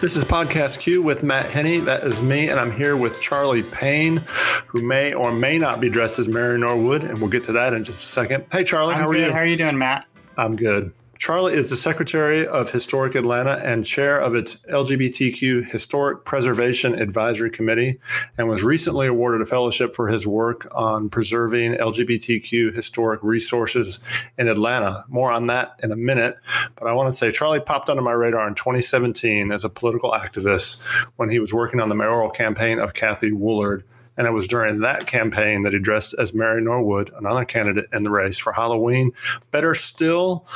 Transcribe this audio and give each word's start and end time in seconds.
This 0.00 0.14
is 0.14 0.24
Podcast 0.24 0.78
Q 0.78 1.02
with 1.02 1.24
Matt 1.24 1.46
Hennie. 1.50 1.80
That 1.80 2.04
is 2.04 2.22
me, 2.22 2.50
and 2.50 2.60
I'm 2.60 2.70
here 2.70 2.96
with 2.96 3.20
Charlie 3.20 3.64
Paine, 3.64 4.22
who 4.68 4.80
may 4.80 5.12
or 5.12 5.32
may 5.32 5.58
not 5.58 5.80
be 5.80 5.90
dressed 5.90 6.20
as 6.20 6.28
Mary 6.28 6.56
Norwood, 6.56 7.02
and 7.02 7.18
we'll 7.18 7.28
get 7.30 7.42
to 7.44 7.52
that 7.52 7.74
in 7.74 7.82
just 7.82 8.04
a 8.04 8.06
second. 8.06 8.44
Hey, 8.52 8.62
Charlie, 8.62 8.94
I'm 8.94 9.00
how 9.00 9.08
are 9.08 9.12
good. 9.12 9.26
you? 9.26 9.32
How 9.32 9.40
are 9.40 9.44
you 9.44 9.56
doing, 9.56 9.76
Matt? 9.76 10.06
I'm 10.36 10.54
good. 10.54 10.92
Charlie 11.18 11.54
is 11.54 11.68
the 11.68 11.76
Secretary 11.76 12.46
of 12.46 12.70
Historic 12.70 13.16
Atlanta 13.16 13.60
and 13.64 13.84
chair 13.84 14.20
of 14.20 14.36
its 14.36 14.54
LGBTQ 14.70 15.68
Historic 15.68 16.24
Preservation 16.24 16.94
Advisory 16.94 17.50
Committee 17.50 17.98
and 18.38 18.48
was 18.48 18.62
recently 18.62 19.08
awarded 19.08 19.40
a 19.40 19.46
fellowship 19.46 19.96
for 19.96 20.06
his 20.06 20.28
work 20.28 20.68
on 20.70 21.10
preserving 21.10 21.72
LGBTQ 21.72 22.72
historic 22.72 23.20
resources 23.24 23.98
in 24.38 24.46
Atlanta. 24.46 25.04
More 25.08 25.32
on 25.32 25.48
that 25.48 25.72
in 25.82 25.90
a 25.90 25.96
minute. 25.96 26.36
But 26.76 26.86
I 26.86 26.92
want 26.92 27.12
to 27.12 27.18
say 27.18 27.32
Charlie 27.32 27.58
popped 27.58 27.90
onto 27.90 28.02
my 28.02 28.12
radar 28.12 28.46
in 28.46 28.54
2017 28.54 29.50
as 29.50 29.64
a 29.64 29.68
political 29.68 30.12
activist 30.12 30.80
when 31.16 31.30
he 31.30 31.40
was 31.40 31.52
working 31.52 31.80
on 31.80 31.88
the 31.88 31.96
mayoral 31.96 32.30
campaign 32.30 32.78
of 32.78 32.94
Cathy 32.94 33.32
Woolard. 33.32 33.82
And 34.18 34.26
it 34.26 34.32
was 34.32 34.46
during 34.46 34.80
that 34.80 35.06
campaign 35.06 35.62
that 35.62 35.72
he 35.72 35.78
dressed 35.78 36.14
as 36.18 36.34
Mary 36.34 36.60
Norwood, 36.60 37.10
another 37.16 37.44
candidate 37.44 37.86
in 37.92 38.02
the 38.02 38.10
race 38.10 38.36
for 38.36 38.52
Halloween. 38.52 39.12
Better 39.52 39.74
still, 39.74 40.46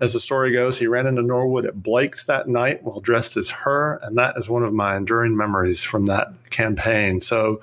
as 0.00 0.14
the 0.14 0.20
story 0.20 0.52
goes, 0.52 0.78
he 0.78 0.86
ran 0.86 1.06
into 1.06 1.22
Norwood 1.22 1.66
at 1.66 1.82
Blake's 1.82 2.24
that 2.24 2.48
night 2.48 2.82
while 2.82 3.00
dressed 3.00 3.36
as 3.36 3.50
her. 3.50 4.00
And 4.02 4.18
that 4.18 4.36
is 4.36 4.48
one 4.48 4.64
of 4.64 4.72
my 4.72 4.96
enduring 4.96 5.36
memories 5.36 5.84
from 5.84 6.06
that 6.06 6.32
campaign. 6.50 7.20
So, 7.20 7.60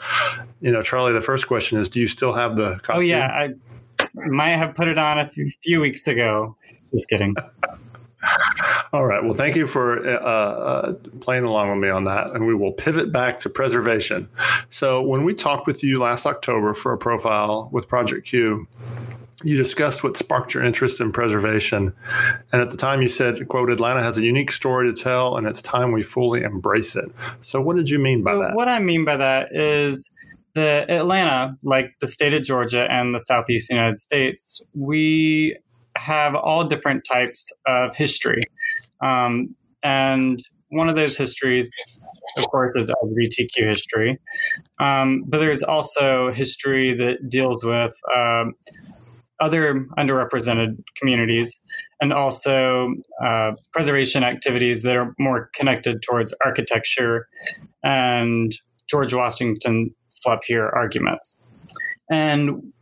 you 0.61 0.71
know, 0.71 0.83
Charlie, 0.83 1.13
the 1.13 1.21
first 1.21 1.47
question 1.47 1.77
is 1.77 1.89
do 1.89 1.99
you 1.99 2.07
still 2.07 2.33
have 2.33 2.55
the 2.55 2.79
costume? 2.83 2.97
Oh, 2.97 2.99
yeah. 3.01 3.27
I 3.27 3.49
might 4.13 4.55
have 4.55 4.75
put 4.75 4.87
it 4.87 4.97
on 4.97 5.19
a 5.19 5.27
few, 5.29 5.51
few 5.63 5.81
weeks 5.81 6.07
ago. 6.07 6.55
Just 6.93 7.09
kidding. 7.09 7.35
All 8.93 9.05
right. 9.05 9.23
Well, 9.23 9.33
thank 9.33 9.55
you 9.55 9.67
for 9.67 10.07
uh, 10.07 10.19
uh, 10.19 10.93
playing 11.19 11.43
along 11.43 11.69
with 11.69 11.79
me 11.79 11.89
on 11.89 12.05
that. 12.05 12.31
And 12.31 12.47
we 12.47 12.55
will 12.55 12.71
pivot 12.71 13.11
back 13.11 13.39
to 13.41 13.49
preservation. 13.49 14.29
So, 14.69 15.01
when 15.01 15.23
we 15.23 15.33
talked 15.33 15.67
with 15.67 15.83
you 15.83 15.99
last 15.99 16.25
October 16.25 16.73
for 16.73 16.93
a 16.93 16.97
profile 16.97 17.69
with 17.71 17.87
Project 17.87 18.27
Q, 18.27 18.67
you 19.43 19.55
discussed 19.55 20.03
what 20.03 20.17
sparked 20.17 20.53
your 20.53 20.63
interest 20.63 20.99
in 20.99 21.11
preservation. 21.11 21.93
And 22.51 22.61
at 22.61 22.71
the 22.71 22.77
time, 22.77 23.01
you 23.01 23.09
said, 23.09 23.47
quote, 23.49 23.69
Atlanta 23.69 24.01
has 24.01 24.17
a 24.17 24.21
unique 24.21 24.51
story 24.51 24.91
to 24.91 24.93
tell, 24.93 25.37
and 25.37 25.45
it's 25.45 25.61
time 25.61 25.91
we 25.91 26.01
fully 26.01 26.41
embrace 26.41 26.95
it. 26.95 27.11
So, 27.41 27.61
what 27.61 27.75
did 27.75 27.89
you 27.89 27.99
mean 27.99 28.23
by 28.23 28.33
So 28.33 28.39
that? 28.39 28.55
What 28.55 28.67
I 28.67 28.79
mean 28.79 29.05
by 29.05 29.17
that 29.17 29.53
is 29.53 30.09
the 30.55 30.85
Atlanta, 30.89 31.55
like 31.61 31.93
the 31.99 32.07
state 32.07 32.33
of 32.33 32.43
Georgia 32.43 32.87
and 32.89 33.13
the 33.13 33.19
Southeast 33.19 33.69
United 33.69 33.99
States, 33.99 34.65
we 34.73 35.55
have 35.95 36.35
all 36.35 36.63
different 36.63 37.05
types 37.05 37.51
of 37.67 37.95
history. 37.95 38.41
Um, 39.01 39.55
and 39.83 40.39
one 40.69 40.89
of 40.89 40.95
those 40.95 41.17
histories, 41.17 41.71
of 42.37 42.45
course, 42.47 42.75
is 42.75 42.91
LGBTQ 43.03 43.67
history. 43.67 44.19
Um, 44.79 45.23
but 45.27 45.39
there's 45.39 45.63
also 45.63 46.31
history 46.31 46.93
that 46.93 47.29
deals 47.29 47.63
with 47.63 47.93
um, 48.15 48.53
other 49.39 49.85
underrepresented 49.97 50.77
communities 50.97 51.55
and 52.01 52.13
also 52.13 52.93
uh, 53.23 53.51
preservation 53.71 54.23
activities 54.23 54.83
that 54.83 54.95
are 54.95 55.13
more 55.19 55.49
connected 55.53 56.01
towards 56.01 56.33
architecture 56.43 57.27
and 57.83 58.55
George 58.89 59.13
Washington 59.13 59.93
slept 60.09 60.45
here 60.45 60.67
arguments. 60.67 61.47
And 62.09 62.73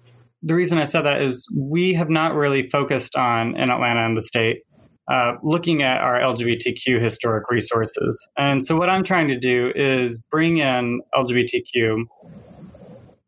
the 0.43 0.55
reason 0.55 0.77
I 0.77 0.83
said 0.83 1.01
that 1.03 1.21
is 1.21 1.47
we 1.55 1.93
have 1.93 2.09
not 2.09 2.35
really 2.35 2.69
focused 2.69 3.15
on 3.15 3.55
in 3.55 3.71
Atlanta 3.71 4.05
and 4.05 4.15
the 4.15 4.21
state 4.21 4.61
uh, 5.07 5.33
looking 5.43 5.83
at 5.83 6.01
our 6.01 6.19
LGBTQ 6.19 6.99
historic 6.99 7.49
resources. 7.49 8.27
And 8.37 8.65
so, 8.65 8.77
what 8.77 8.89
I'm 8.89 9.03
trying 9.03 9.27
to 9.27 9.37
do 9.37 9.71
is 9.75 10.17
bring 10.31 10.57
in 10.57 11.01
LGBTQ 11.15 12.05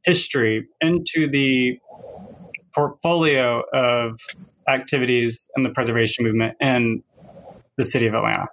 history 0.03 0.67
into 0.81 1.29
the 1.29 1.77
portfolio 2.73 3.61
of 3.73 4.19
activities 4.67 5.49
in 5.55 5.63
the 5.63 5.69
preservation 5.69 6.25
movement 6.25 6.55
in 6.59 7.03
the 7.77 7.83
city 7.83 8.07
of 8.07 8.13
Atlanta. 8.13 8.47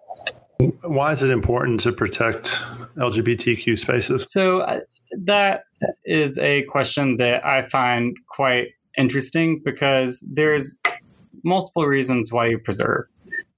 Why 0.82 1.12
is 1.12 1.22
it 1.22 1.30
important 1.30 1.80
to 1.80 1.92
protect 1.92 2.62
LGBTQ 2.96 3.78
spaces? 3.78 4.26
So, 4.30 4.60
uh, 4.60 4.80
that 5.24 5.62
is 6.04 6.38
a 6.38 6.62
question 6.64 7.16
that 7.18 7.44
I 7.44 7.68
find 7.68 8.16
quite 8.28 8.68
interesting 8.98 9.60
because 9.64 10.22
there's 10.26 10.78
multiple 11.44 11.86
reasons 11.86 12.32
why 12.32 12.46
you 12.46 12.58
preserve. 12.58 13.06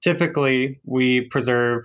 Typically, 0.06 0.78
we 0.84 1.22
preserve 1.32 1.82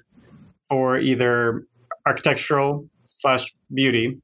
for 0.69 0.99
either 0.99 1.65
architectural 2.05 2.87
slash 3.07 3.51
beauty 3.73 4.15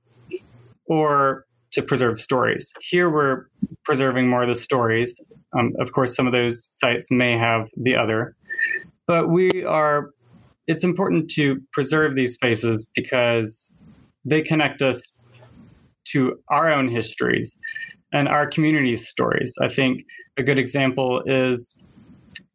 or 0.86 1.48
to 1.72 1.82
preserve 1.82 2.22
stories. 2.22 2.72
Here, 2.80 3.10
we're 3.10 3.48
preserving 3.84 4.30
more 4.30 4.44
of 4.44 4.50
the 4.50 4.54
stories. 4.54 5.20
Um, 5.58 5.74
of 5.80 5.94
course, 5.94 6.16
some 6.16 6.28
of 6.28 6.34
those 6.34 6.68
sites 6.70 7.08
may 7.10 7.40
have 7.40 7.72
the 7.76 7.96
other, 7.96 8.36
but 9.08 9.30
we 9.30 9.64
are. 9.64 10.12
It's 10.68 10.84
important 10.84 11.28
to 11.32 11.60
preserve 11.74 12.16
these 12.16 12.36
spaces 12.36 12.88
because 12.94 13.76
they 14.24 14.44
connect 14.44 14.84
us 14.84 15.20
to 16.10 16.38
our 16.50 16.72
own 16.72 16.88
histories 16.88 17.58
and 18.14 18.28
our 18.28 18.46
community's 18.46 19.08
stories. 19.08 19.52
I 19.60 19.70
think 19.70 20.04
a 20.38 20.44
good 20.44 20.60
example 20.60 21.24
is 21.26 21.74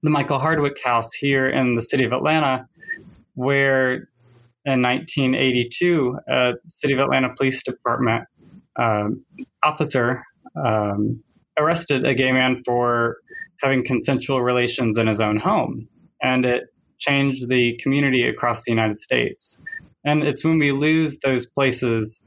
the 0.02 0.10
Michael 0.10 0.38
Hardwick 0.38 0.82
House 0.82 1.12
here 1.14 1.46
in 1.46 1.76
the 1.76 1.82
city 1.82 2.04
of 2.04 2.12
Atlanta, 2.12 2.66
where 3.34 4.08
in 4.64 4.82
1982, 4.82 6.18
a 6.28 6.52
City 6.68 6.94
of 6.94 7.00
Atlanta 7.00 7.34
Police 7.34 7.62
Department 7.62 8.24
um, 8.76 9.24
officer 9.62 10.24
um, 10.56 11.22
arrested 11.58 12.04
a 12.04 12.14
gay 12.14 12.32
man 12.32 12.62
for 12.64 13.18
having 13.60 13.84
consensual 13.84 14.42
relations 14.42 14.98
in 14.98 15.06
his 15.06 15.20
own 15.20 15.36
home. 15.36 15.88
And 16.22 16.44
it 16.44 16.64
changed 16.98 17.48
the 17.48 17.78
community 17.82 18.26
across 18.26 18.62
the 18.62 18.70
United 18.70 18.98
States. 18.98 19.62
And 20.04 20.24
it's 20.24 20.44
when 20.44 20.58
we 20.58 20.72
lose 20.72 21.18
those 21.18 21.46
places 21.46 22.20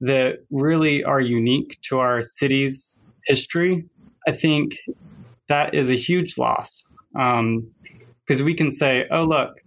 that 0.00 0.38
really 0.50 1.02
are 1.04 1.20
unique 1.20 1.78
to 1.82 1.98
our 1.98 2.22
city's 2.22 3.00
history, 3.26 3.84
I 4.26 4.32
think 4.32 4.76
that 5.48 5.74
is 5.74 5.90
a 5.90 5.94
huge 5.94 6.38
loss. 6.38 6.84
Because 7.12 7.40
um, 8.40 8.44
we 8.44 8.54
can 8.54 8.70
say, 8.70 9.06
oh, 9.10 9.24
look, 9.24 9.60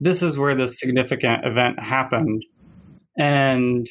this 0.00 0.22
is 0.22 0.38
where 0.38 0.54
this 0.54 0.78
significant 0.78 1.44
event 1.44 1.78
happened. 1.78 2.44
And 3.18 3.86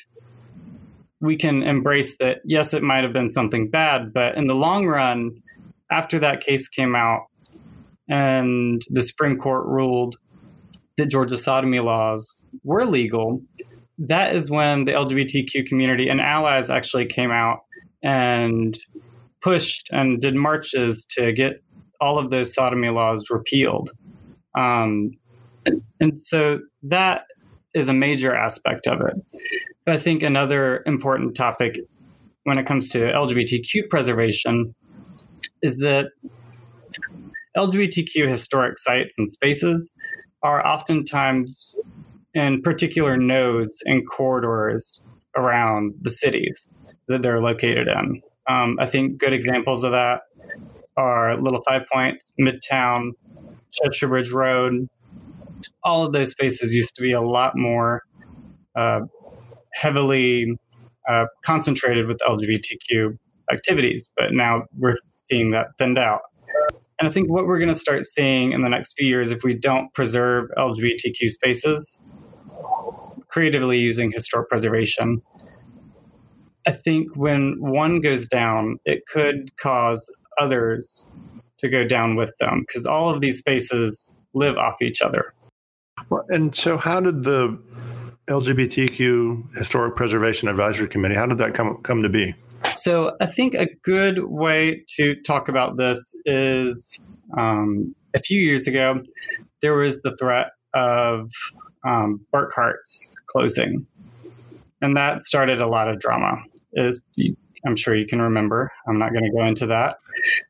we 1.21 1.35
can 1.35 1.63
embrace 1.63 2.15
that, 2.19 2.37
yes, 2.45 2.73
it 2.73 2.83
might 2.83 3.03
have 3.03 3.13
been 3.13 3.29
something 3.29 3.69
bad, 3.69 4.13
but 4.13 4.35
in 4.35 4.45
the 4.45 4.53
long 4.53 4.87
run, 4.87 5.31
after 5.91 6.19
that 6.19 6.41
case 6.41 6.67
came 6.67 6.95
out 6.95 7.25
and 8.07 8.81
the 8.89 9.01
Supreme 9.01 9.37
Court 9.37 9.65
ruled 9.65 10.15
that 10.97 11.07
Georgia 11.07 11.37
sodomy 11.37 11.79
laws 11.79 12.43
were 12.63 12.85
legal, 12.85 13.41
that 13.97 14.33
is 14.33 14.49
when 14.49 14.85
the 14.85 14.93
LGBTQ 14.93 15.65
community 15.65 16.09
and 16.09 16.21
allies 16.21 16.69
actually 16.69 17.05
came 17.05 17.31
out 17.31 17.59
and 18.01 18.79
pushed 19.41 19.89
and 19.91 20.21
did 20.21 20.35
marches 20.35 21.05
to 21.11 21.31
get 21.31 21.63
all 22.01 22.17
of 22.17 22.29
those 22.29 22.53
sodomy 22.53 22.89
laws 22.89 23.29
repealed. 23.29 23.91
Um, 24.55 25.11
and, 25.65 25.81
and 25.99 26.19
so 26.19 26.61
that 26.83 27.23
is 27.73 27.89
a 27.89 27.93
major 27.93 28.35
aspect 28.35 28.87
of 28.87 29.01
it. 29.01 29.13
But 29.85 29.95
I 29.95 29.99
think 29.99 30.23
another 30.23 30.83
important 30.85 31.35
topic 31.35 31.79
when 32.43 32.57
it 32.57 32.65
comes 32.65 32.89
to 32.91 32.99
LGBTQ 32.99 33.89
preservation 33.89 34.73
is 35.61 35.77
that 35.77 36.07
LGBTQ 37.57 38.27
historic 38.27 38.79
sites 38.79 39.15
and 39.17 39.29
spaces 39.29 39.89
are 40.41 40.65
oftentimes 40.65 41.79
in 42.33 42.61
particular 42.61 43.17
nodes 43.17 43.81
and 43.85 44.07
corridors 44.09 45.01
around 45.35 45.93
the 46.01 46.09
cities 46.09 46.67
that 47.07 47.21
they're 47.21 47.41
located 47.41 47.87
in. 47.87 48.21
Um, 48.49 48.77
I 48.79 48.87
think 48.87 49.19
good 49.19 49.33
examples 49.33 49.83
of 49.83 49.91
that 49.91 50.21
are 50.97 51.37
Little 51.37 51.61
Five 51.67 51.83
Points, 51.91 52.31
Midtown, 52.39 53.11
Cheshire 53.71 54.07
Bridge 54.07 54.31
Road. 54.31 54.87
All 55.83 56.05
of 56.05 56.13
those 56.13 56.31
spaces 56.31 56.73
used 56.73 56.95
to 56.95 57.01
be 57.01 57.11
a 57.11 57.21
lot 57.21 57.55
more 57.55 58.03
uh, 58.75 59.01
heavily 59.73 60.57
uh, 61.07 61.25
concentrated 61.43 62.07
with 62.07 62.19
LGBTQ 62.27 63.17
activities, 63.51 64.09
but 64.17 64.33
now 64.33 64.63
we're 64.77 64.97
seeing 65.11 65.51
that 65.51 65.67
thinned 65.77 65.97
out. 65.97 66.21
And 66.99 67.07
I 67.07 67.11
think 67.11 67.29
what 67.29 67.45
we're 67.45 67.59
going 67.59 67.71
to 67.71 67.79
start 67.79 68.03
seeing 68.05 68.51
in 68.51 68.61
the 68.61 68.69
next 68.69 68.93
few 68.97 69.07
years, 69.07 69.31
if 69.31 69.43
we 69.43 69.53
don't 69.53 69.93
preserve 69.93 70.49
LGBTQ 70.57 71.29
spaces 71.29 72.01
creatively 73.29 73.77
using 73.77 74.11
historic 74.11 74.49
preservation, 74.49 75.21
I 76.67 76.71
think 76.71 77.15
when 77.15 77.55
one 77.59 78.01
goes 78.01 78.27
down, 78.27 78.79
it 78.85 79.03
could 79.07 79.55
cause 79.57 80.09
others 80.39 81.11
to 81.59 81.69
go 81.69 81.85
down 81.85 82.15
with 82.15 82.31
them 82.39 82.63
because 82.67 82.85
all 82.85 83.09
of 83.09 83.21
these 83.21 83.39
spaces 83.39 84.15
live 84.33 84.57
off 84.57 84.75
each 84.81 85.01
other. 85.01 85.33
Well, 86.09 86.25
And 86.29 86.55
so, 86.55 86.77
how 86.77 87.01
did 87.01 87.23
the 87.23 87.59
LGBTQ 88.27 89.57
Historic 89.57 89.95
Preservation 89.95 90.47
Advisory 90.47 90.87
Committee, 90.87 91.15
how 91.15 91.25
did 91.25 91.37
that 91.39 91.53
come, 91.53 91.77
come 91.83 92.01
to 92.03 92.09
be? 92.09 92.33
So, 92.75 93.15
I 93.19 93.25
think 93.25 93.53
a 93.55 93.67
good 93.83 94.25
way 94.25 94.83
to 94.95 95.15
talk 95.23 95.49
about 95.49 95.77
this 95.77 96.13
is 96.25 97.01
um, 97.37 97.95
a 98.15 98.19
few 98.19 98.39
years 98.39 98.67
ago, 98.67 99.01
there 99.61 99.73
was 99.73 100.01
the 100.01 100.15
threat 100.17 100.51
of 100.73 101.31
um, 101.85 102.25
Burkhart's 102.31 103.15
closing. 103.27 103.85
And 104.81 104.95
that 104.95 105.21
started 105.21 105.61
a 105.61 105.67
lot 105.67 105.89
of 105.89 105.99
drama. 105.99 106.43
I'm 107.65 107.75
sure 107.75 107.95
you 107.95 108.05
can 108.05 108.21
remember. 108.21 108.71
I'm 108.87 108.97
not 108.99 109.11
going 109.11 109.25
to 109.25 109.31
go 109.31 109.45
into 109.45 109.65
that. 109.67 109.97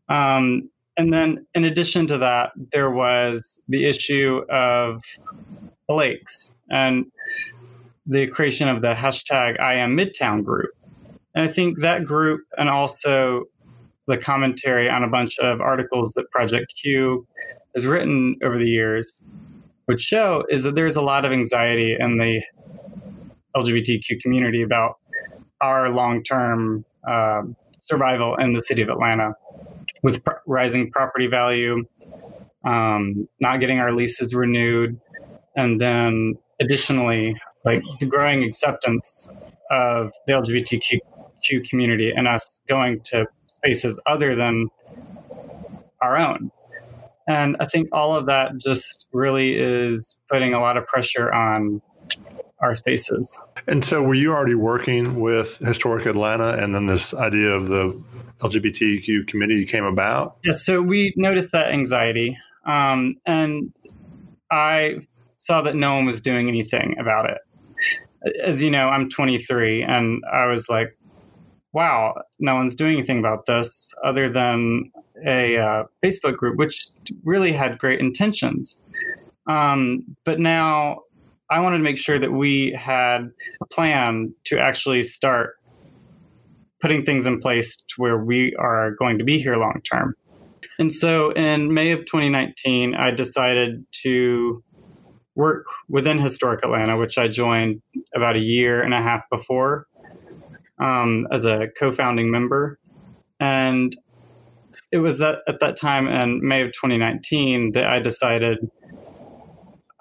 Um, 0.07 0.69
and 0.97 1.13
then, 1.13 1.45
in 1.55 1.63
addition 1.63 2.07
to 2.07 2.17
that, 2.17 2.51
there 2.71 2.91
was 2.91 3.59
the 3.67 3.85
issue 3.85 4.41
of 4.49 5.01
Blake's 5.87 6.53
and 6.69 7.05
the 8.05 8.27
creation 8.27 8.67
of 8.67 8.81
the 8.81 8.93
hashtag 8.93 9.59
I 9.59 9.75
am 9.75 9.95
Midtown 9.95 10.43
group. 10.43 10.71
And 11.35 11.49
I 11.49 11.51
think 11.51 11.79
that 11.79 12.03
group 12.03 12.41
and 12.57 12.69
also 12.69 13.45
the 14.07 14.17
commentary 14.17 14.89
on 14.89 15.03
a 15.03 15.07
bunch 15.07 15.37
of 15.39 15.61
articles 15.61 16.13
that 16.13 16.29
Project 16.31 16.73
Q 16.81 17.25
has 17.75 17.85
written 17.85 18.35
over 18.43 18.57
the 18.57 18.69
years 18.69 19.21
would 19.87 20.01
show 20.01 20.43
is 20.49 20.63
that 20.63 20.75
there's 20.75 20.95
a 20.95 21.01
lot 21.01 21.25
of 21.25 21.31
anxiety 21.31 21.95
in 21.97 22.17
the 22.17 22.41
LGBTQ 23.55 24.21
community 24.21 24.61
about 24.61 24.97
our 25.61 25.89
long 25.89 26.23
term 26.23 26.85
uh, 27.07 27.41
survival 27.79 28.35
in 28.35 28.53
the 28.53 28.63
city 28.63 28.81
of 28.81 28.89
Atlanta 28.89 29.33
with 30.03 30.23
pr- 30.23 30.33
rising 30.45 30.91
property 30.91 31.27
value, 31.27 31.85
um, 32.63 33.27
not 33.39 33.59
getting 33.59 33.79
our 33.79 33.91
leases 33.91 34.33
renewed, 34.33 34.99
and 35.55 35.79
then 35.81 36.35
additionally, 36.59 37.35
like 37.65 37.81
the 37.99 38.05
growing 38.05 38.43
acceptance 38.43 39.27
of 39.71 40.11
the 40.25 40.33
LGBTQ 40.33 41.69
community 41.69 42.11
and 42.15 42.27
us 42.27 42.59
going 42.67 43.01
to 43.01 43.25
spaces 43.47 43.99
other 44.05 44.35
than 44.35 44.67
our 46.01 46.17
own. 46.17 46.51
And 47.27 47.57
I 47.59 47.67
think 47.67 47.89
all 47.91 48.15
of 48.15 48.25
that 48.25 48.57
just 48.57 49.05
really 49.13 49.55
is 49.55 50.15
putting 50.31 50.53
a 50.53 50.59
lot 50.59 50.77
of 50.77 50.87
pressure 50.87 51.31
on 51.31 51.81
our 52.61 52.75
spaces. 52.75 53.37
And 53.67 53.83
so, 53.83 54.01
were 54.01 54.15
you 54.15 54.33
already 54.33 54.55
working 54.55 55.19
with 55.19 55.57
Historic 55.57 56.05
Atlanta, 56.05 56.53
and 56.53 56.75
then 56.75 56.85
this 56.85 57.13
idea 57.13 57.49
of 57.49 57.67
the 57.67 58.01
LGBTQ 58.41 59.27
committee 59.27 59.65
came 59.65 59.85
about? 59.85 60.37
Yes. 60.43 60.65
So 60.65 60.81
we 60.81 61.13
noticed 61.15 61.51
that 61.51 61.71
anxiety, 61.71 62.37
um, 62.65 63.13
and 63.25 63.73
I 64.51 64.99
saw 65.37 65.61
that 65.61 65.75
no 65.75 65.95
one 65.95 66.05
was 66.05 66.21
doing 66.21 66.47
anything 66.47 66.95
about 66.99 67.29
it. 67.29 67.39
As 68.43 68.61
you 68.61 68.69
know, 68.69 68.89
I'm 68.89 69.09
23, 69.09 69.83
and 69.83 70.21
I 70.31 70.47
was 70.47 70.67
like, 70.67 70.97
wow, 71.71 72.21
no 72.39 72.55
one's 72.55 72.75
doing 72.75 72.97
anything 72.97 73.19
about 73.19 73.45
this 73.45 73.93
other 74.03 74.29
than 74.29 74.91
a 75.25 75.57
uh, 75.57 75.83
Facebook 76.03 76.35
group, 76.35 76.57
which 76.57 76.87
really 77.23 77.51
had 77.51 77.77
great 77.77 77.99
intentions. 77.99 78.83
Um, 79.47 80.15
but 80.25 80.39
now 80.39 80.99
I 81.49 81.59
wanted 81.59 81.77
to 81.77 81.83
make 81.83 81.97
sure 81.97 82.19
that 82.19 82.31
we 82.31 82.71
had 82.73 83.31
a 83.61 83.65
plan 83.65 84.33
to 84.45 84.59
actually 84.59 85.03
start 85.03 85.55
putting 86.81 87.03
things 87.03 87.25
in 87.25 87.39
place 87.39 87.75
to 87.75 87.95
where 87.97 88.17
we 88.17 88.55
are 88.55 88.91
going 88.91 89.17
to 89.17 89.23
be 89.23 89.39
here 89.39 89.57
long 89.57 89.81
term. 89.89 90.15
And 90.77 90.93
so 90.93 91.31
in 91.31 91.73
May 91.73 91.91
of 91.91 91.99
2019, 92.01 92.95
I 92.95 93.11
decided 93.11 93.85
to 94.03 94.63
work 95.35 95.65
within 95.87 96.19
Historic 96.19 96.63
Atlanta, 96.63 96.97
which 96.97 97.17
I 97.17 97.27
joined 97.27 97.81
about 98.15 98.35
a 98.35 98.39
year 98.39 98.81
and 98.81 98.93
a 98.93 99.01
half 99.01 99.23
before 99.29 99.87
um, 100.79 101.27
as 101.31 101.45
a 101.45 101.67
co-founding 101.77 102.31
member, 102.31 102.79
and 103.39 103.95
it 104.91 104.97
was 104.97 105.17
that 105.19 105.39
at 105.47 105.59
that 105.59 105.75
time 105.75 106.07
in 106.07 106.45
May 106.45 106.61
of 106.61 106.71
2019 106.73 107.73
that 107.73 107.85
I 107.85 107.99
decided 107.99 108.69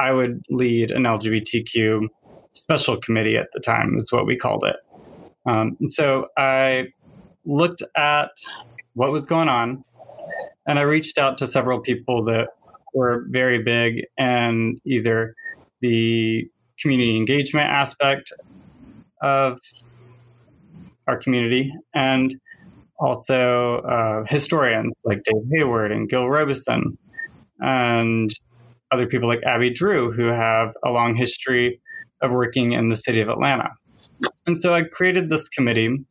I 0.01 0.13
would 0.13 0.45
lead 0.51 0.91
an 0.91 1.05
LGBTQ 1.05 2.09
special 2.53 2.97
committee 2.97 3.37
at 3.37 3.49
the 3.53 3.61
time 3.61 3.97
is 3.97 4.13
what 4.13 4.27
we 4.27 4.37
called 4.37 4.65
it. 4.65 4.77
Um, 5.47 5.77
so 5.87 6.29
I 6.37 6.89
looked 7.45 7.83
at 7.97 8.31
what 8.95 9.11
was 9.11 9.27
going 9.27 9.49
on, 9.49 9.85
and 10.67 10.79
I 10.79 10.83
reached 10.83 11.19
out 11.19 11.39
to 11.39 11.47
several 11.47 11.81
people 11.81 12.25
that 12.25 12.49
were 12.95 13.27
very 13.31 13.63
big 13.63 14.05
in 14.19 14.81
either 14.85 15.35
the 15.81 16.49
community 16.81 17.17
engagement 17.17 17.71
aspect 17.71 18.33
of 19.23 19.59
our 21.07 21.17
community, 21.17 21.73
and 21.95 22.35
also 22.99 23.79
uh, 23.79 24.25
historians 24.29 24.93
like 25.05 25.23
Dave 25.23 25.43
Hayward 25.53 25.91
and 25.93 26.09
Gil 26.09 26.29
Robison, 26.29 26.99
and 27.61 28.31
other 28.91 29.07
people 29.07 29.29
like 29.29 29.43
Abby 29.45 29.71
Drue, 29.71 30.13
who 30.13 30.27
have 30.27 30.75
a 30.85 30.91
long 30.91 31.15
history 31.15 31.81
of 32.23 32.33
working 32.33 32.73
in 32.73 32.89
the 32.89 32.97
city 32.97 33.21
of 33.21 33.29
Atlanta. 33.29 33.71
And 34.47 34.57
so 34.57 34.75
I 34.75 34.83
created 34.83 35.29
this 35.29 35.49
committee, 35.49 36.05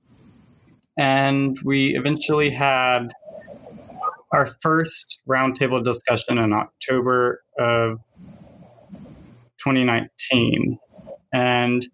and 0.97 1.57
we 1.63 1.95
eventually 1.97 2.49
had 2.49 3.13
our 4.31 4.47
first 4.61 5.19
roundtable 5.27 5.83
discussion 5.83 6.37
in 6.37 6.53
October 6.53 7.43
of 7.57 7.99
2019. 9.57 10.77
And 11.33 11.87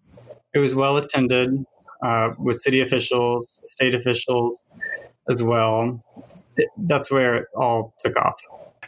it 0.52 0.58
was 0.58 0.74
well 0.74 0.96
attended 0.96 1.64
uh, 2.04 2.30
with 2.38 2.60
city 2.60 2.80
officials, 2.80 3.60
state 3.64 3.94
officials 3.94 4.64
as 5.28 5.42
well. 5.42 6.02
That's 6.76 7.10
where 7.10 7.36
it 7.36 7.46
all 7.56 7.94
took 8.04 8.16
off. 8.16 8.40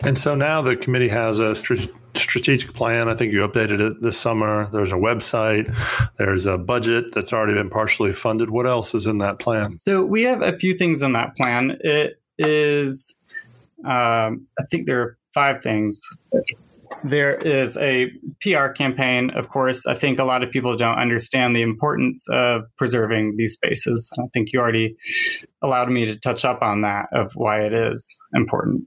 And 0.04 0.19
so 0.19 0.34
now 0.34 0.62
the 0.62 0.76
committee 0.76 1.08
has 1.08 1.40
a 1.40 1.54
strategic 1.54 2.72
plan. 2.75 3.08
I 3.08 3.14
think 3.14 3.32
you 3.32 3.40
updated 3.40 3.81
it 3.81 4.02
this 4.02 4.19
summer. 4.19 4.69
There's 4.72 4.93
a 4.93 4.96
website, 4.96 5.75
there's 6.19 6.46
a 6.46 6.58
budget 6.58 7.14
that's 7.14 7.32
already 7.32 7.54
been 7.54 7.70
partially 7.70 8.12
funded. 8.12 8.50
What 8.50 8.66
else 8.66 8.94
is 8.94 9.06
in 9.06 9.19
that 9.19 9.38
plan? 9.38 9.78
So 9.78 10.04
we 10.04 10.22
have 10.22 10.43
a 10.43 10.56
few 10.58 10.75
things 10.75 11.02
in 11.02 11.12
that 11.12 11.37
plan. 11.37 11.78
It 11.81 12.20
is, 12.38 13.14
um, 13.84 14.46
I 14.58 14.64
think 14.70 14.87
there 14.87 15.00
are 15.00 15.19
five 15.34 15.62
things. 15.62 16.00
There 17.05 17.34
is 17.34 17.76
a 17.79 18.10
PR 18.41 18.69
campaign, 18.69 19.31
of 19.31 19.48
course. 19.48 19.86
I 19.86 19.94
think 19.94 20.19
a 20.19 20.24
lot 20.24 20.43
of 20.43 20.50
people 20.50 20.76
don't 20.76 20.98
understand 20.98 21.55
the 21.55 21.62
importance 21.62 22.24
of 22.31 22.62
preserving 22.76 23.34
these 23.36 23.55
spaces. 23.55 24.10
I 24.19 24.26
think 24.32 24.53
you 24.53 24.60
already 24.60 24.96
allowed 25.62 25.91
me 25.91 26.06
to 26.06 26.17
touch 26.19 26.44
up 26.44 26.62
on 26.62 26.82
that 26.82 27.06
of 27.12 27.32
why 27.34 27.62
it 27.62 27.72
is 27.72 28.17
important. 28.34 28.86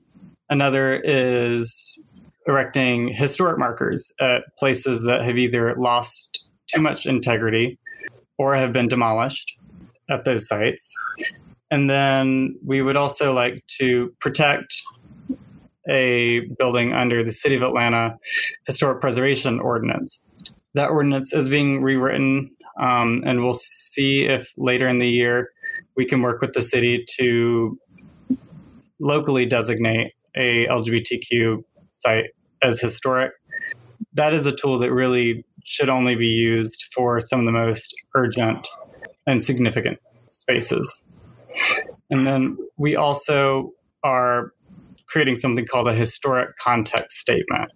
Another 0.49 0.95
is 0.95 2.03
erecting 2.47 3.09
historic 3.09 3.59
markers 3.59 4.11
at 4.19 4.41
places 4.57 5.03
that 5.03 5.23
have 5.23 5.37
either 5.37 5.75
lost 5.75 6.43
too 6.67 6.81
much 6.81 7.05
integrity 7.05 7.77
or 8.37 8.55
have 8.55 8.73
been 8.73 8.87
demolished 8.87 9.55
at 10.09 10.25
those 10.25 10.47
sites. 10.47 10.93
And 11.71 11.89
then 11.89 12.55
we 12.65 12.81
would 12.81 12.97
also 12.97 13.33
like 13.33 13.63
to 13.79 14.11
protect 14.19 14.75
a 15.87 16.41
building 16.57 16.93
under 16.93 17.23
the 17.23 17.31
City 17.31 17.55
of 17.55 17.61
Atlanta 17.61 18.17
Historic 18.65 19.01
Preservation 19.01 19.59
Ordinance. 19.59 20.31
That 20.73 20.89
ordinance 20.89 21.33
is 21.33 21.49
being 21.49 21.81
rewritten, 21.81 22.51
um, 22.79 23.23
and 23.25 23.43
we'll 23.43 23.53
see 23.53 24.23
if 24.23 24.51
later 24.57 24.87
in 24.87 24.97
the 24.97 25.09
year 25.09 25.51
we 25.95 26.05
can 26.05 26.21
work 26.21 26.41
with 26.41 26.53
the 26.53 26.61
city 26.61 27.05
to 27.17 27.77
locally 28.99 29.45
designate 29.45 30.13
a 30.35 30.65
LGBTQ 30.67 31.63
site 31.87 32.25
as 32.61 32.79
historic. 32.79 33.31
That 34.13 34.33
is 34.33 34.45
a 34.45 34.55
tool 34.55 34.79
that 34.79 34.91
really 34.91 35.45
should 35.63 35.89
only 35.89 36.15
be 36.15 36.27
used 36.27 36.85
for 36.93 37.19
some 37.19 37.39
of 37.39 37.45
the 37.45 37.51
most 37.51 37.93
urgent 38.15 38.67
and 39.27 39.41
significant 39.41 39.99
spaces. 40.25 41.03
And 42.09 42.25
then 42.25 42.57
we 42.77 42.95
also 42.95 43.71
are 44.03 44.51
creating 45.07 45.35
something 45.35 45.65
called 45.65 45.87
a 45.87 45.93
historic 45.93 46.55
context 46.57 47.17
statement. 47.17 47.71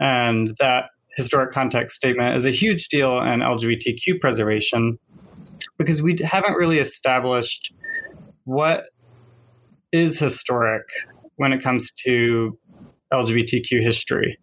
And 0.00 0.54
that 0.58 0.86
historic 1.16 1.50
context 1.50 1.96
statement 1.96 2.36
is 2.36 2.44
a 2.44 2.50
huge 2.50 2.88
deal 2.88 3.18
in 3.20 3.40
LGBTQ 3.40 4.20
preservation 4.20 4.98
because 5.76 6.00
we 6.00 6.16
haven't 6.22 6.54
really 6.54 6.78
established 6.78 7.72
what 8.44 8.84
is 9.92 10.18
historic 10.18 10.84
when 11.38 11.52
it 11.52 11.62
comes 11.62 11.90
to 11.92 12.56
LGBTQ 13.12 13.80
history. 13.80 14.38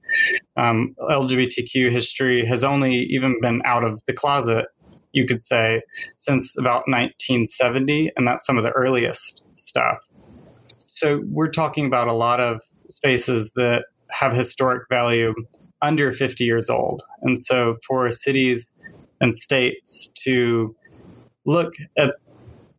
Um, 0.57 0.95
LGBTQ 0.99 1.91
history 1.91 2.45
has 2.45 2.63
only 2.63 3.03
even 3.09 3.39
been 3.41 3.61
out 3.65 3.83
of 3.83 4.01
the 4.07 4.13
closet, 4.13 4.65
you 5.11 5.27
could 5.27 5.43
say, 5.43 5.81
since 6.15 6.57
about 6.57 6.87
1970, 6.87 8.11
and 8.17 8.27
that's 8.27 8.45
some 8.45 8.57
of 8.57 8.63
the 8.63 8.71
earliest 8.71 9.43
stuff. 9.55 9.99
So 10.87 11.21
we're 11.25 11.51
talking 11.51 11.85
about 11.85 12.07
a 12.07 12.13
lot 12.13 12.39
of 12.39 12.61
spaces 12.89 13.51
that 13.55 13.85
have 14.09 14.33
historic 14.33 14.83
value 14.89 15.33
under 15.81 16.13
50 16.13 16.43
years 16.43 16.69
old. 16.69 17.03
And 17.21 17.41
so 17.41 17.75
for 17.85 18.09
cities 18.09 18.65
and 19.21 19.37
states 19.37 20.07
to 20.23 20.75
look 21.45 21.73
at 21.97 22.15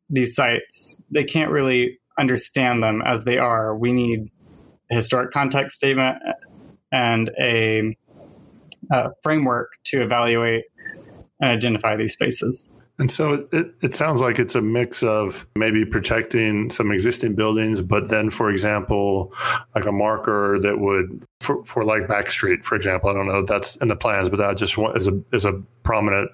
these 0.09 0.35
sites, 0.35 1.01
they 1.11 1.25
can't 1.25 1.51
really 1.51 1.99
understand 2.19 2.83
them 2.83 3.03
as 3.05 3.25
they 3.25 3.39
are. 3.39 3.77
We 3.77 3.93
need 3.93 4.31
a 4.91 4.95
historic 4.95 5.31
context 5.33 5.77
statement 5.77 6.17
and 6.93 7.31
a, 7.41 7.97
a 8.91 9.11
framework 9.23 9.73
to 9.85 10.03
evaluate 10.03 10.65
and 11.41 11.51
identify 11.51 11.97
these 11.97 12.13
spaces. 12.13 12.71
And 12.99 13.11
so 13.11 13.47
it, 13.53 13.75
it 13.83 13.93
sounds 13.93 14.23
like 14.23 14.39
it's 14.39 14.55
a 14.55 14.63
mix 14.63 15.03
of 15.03 15.47
maybe 15.55 15.85
protecting 15.85 16.71
some 16.71 16.91
existing 16.91 17.35
buildings, 17.35 17.83
but 17.83 18.09
then, 18.09 18.31
for 18.31 18.51
example, 18.51 19.35
like 19.75 19.85
a 19.85 19.93
marker 19.93 20.59
that 20.61 20.79
would, 20.81 21.23
for, 21.41 21.63
for 21.67 21.85
like 21.85 22.09
Back 22.09 22.29
Street, 22.29 22.65
for 22.65 22.75
example, 22.75 23.11
I 23.11 23.13
don't 23.13 23.27
know 23.27 23.41
if 23.41 23.47
that's 23.47 23.77
in 23.77 23.89
the 23.89 23.97
plans, 23.97 24.31
but 24.31 24.39
that 24.39 24.57
just 24.57 24.79
is 24.95 25.09
a, 25.09 25.23
is 25.31 25.45
a 25.45 25.61
prominent 25.83 26.31